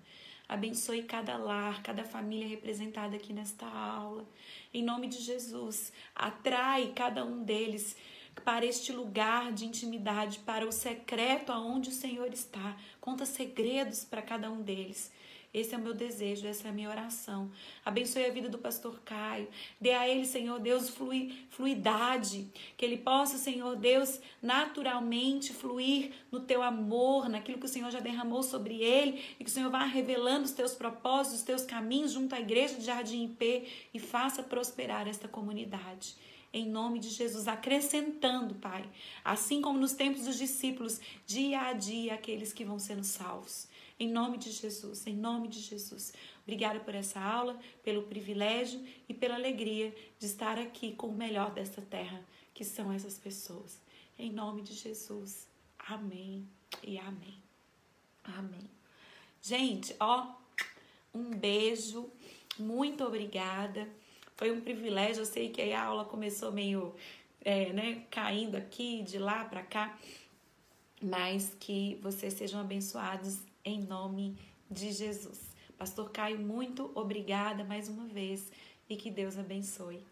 [0.48, 4.24] Abençoe cada lar, cada família representada aqui nesta aula.
[4.72, 7.96] Em nome de Jesus, atrai cada um deles
[8.44, 12.76] para este lugar de intimidade, para o secreto aonde o Senhor está.
[13.00, 15.10] Conta segredos para cada um deles.
[15.56, 17.50] Esse é o meu desejo, essa é a minha oração.
[17.82, 19.48] Abençoe a vida do pastor Caio.
[19.80, 22.46] Dê a ele, Senhor Deus, flui, fluidade.
[22.76, 28.00] Que ele possa, Senhor Deus, naturalmente fluir no teu amor, naquilo que o Senhor já
[28.00, 29.18] derramou sobre ele.
[29.40, 32.74] E que o Senhor vá revelando os teus propósitos, os teus caminhos junto à igreja
[32.74, 36.16] de Jardim IP e faça prosperar esta comunidade
[36.52, 38.88] em nome de Jesus, acrescentando, Pai,
[39.22, 43.68] assim como nos tempos dos discípulos, dia a dia aqueles que vão sendo salvos.
[43.98, 46.12] Em nome de Jesus, em nome de Jesus.
[46.42, 51.50] Obrigada por essa aula, pelo privilégio e pela alegria de estar aqui com o melhor
[51.50, 52.22] desta terra,
[52.52, 53.80] que são essas pessoas.
[54.18, 55.48] Em nome de Jesus.
[55.78, 56.46] Amém
[56.82, 57.42] e amém.
[58.22, 58.70] Amém.
[59.40, 60.34] Gente, ó,
[61.14, 62.10] um beijo.
[62.58, 63.88] Muito obrigada.
[64.36, 65.22] Foi um privilégio.
[65.22, 66.94] Eu sei que a aula começou meio,
[67.40, 69.98] é, né, caindo aqui, de lá para cá,
[71.00, 74.38] mas que vocês sejam abençoados em nome
[74.70, 75.54] de Jesus.
[75.76, 78.50] Pastor Caio, muito obrigada mais uma vez
[78.88, 80.02] e que Deus abençoe.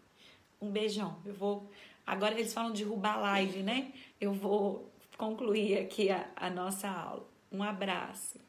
[0.61, 1.17] Um beijão.
[1.25, 1.71] Eu vou.
[2.05, 3.93] Agora eles falam de roubar live, né?
[4.19, 7.27] Eu vou concluir aqui a, a nossa aula.
[7.51, 8.44] Um abraço.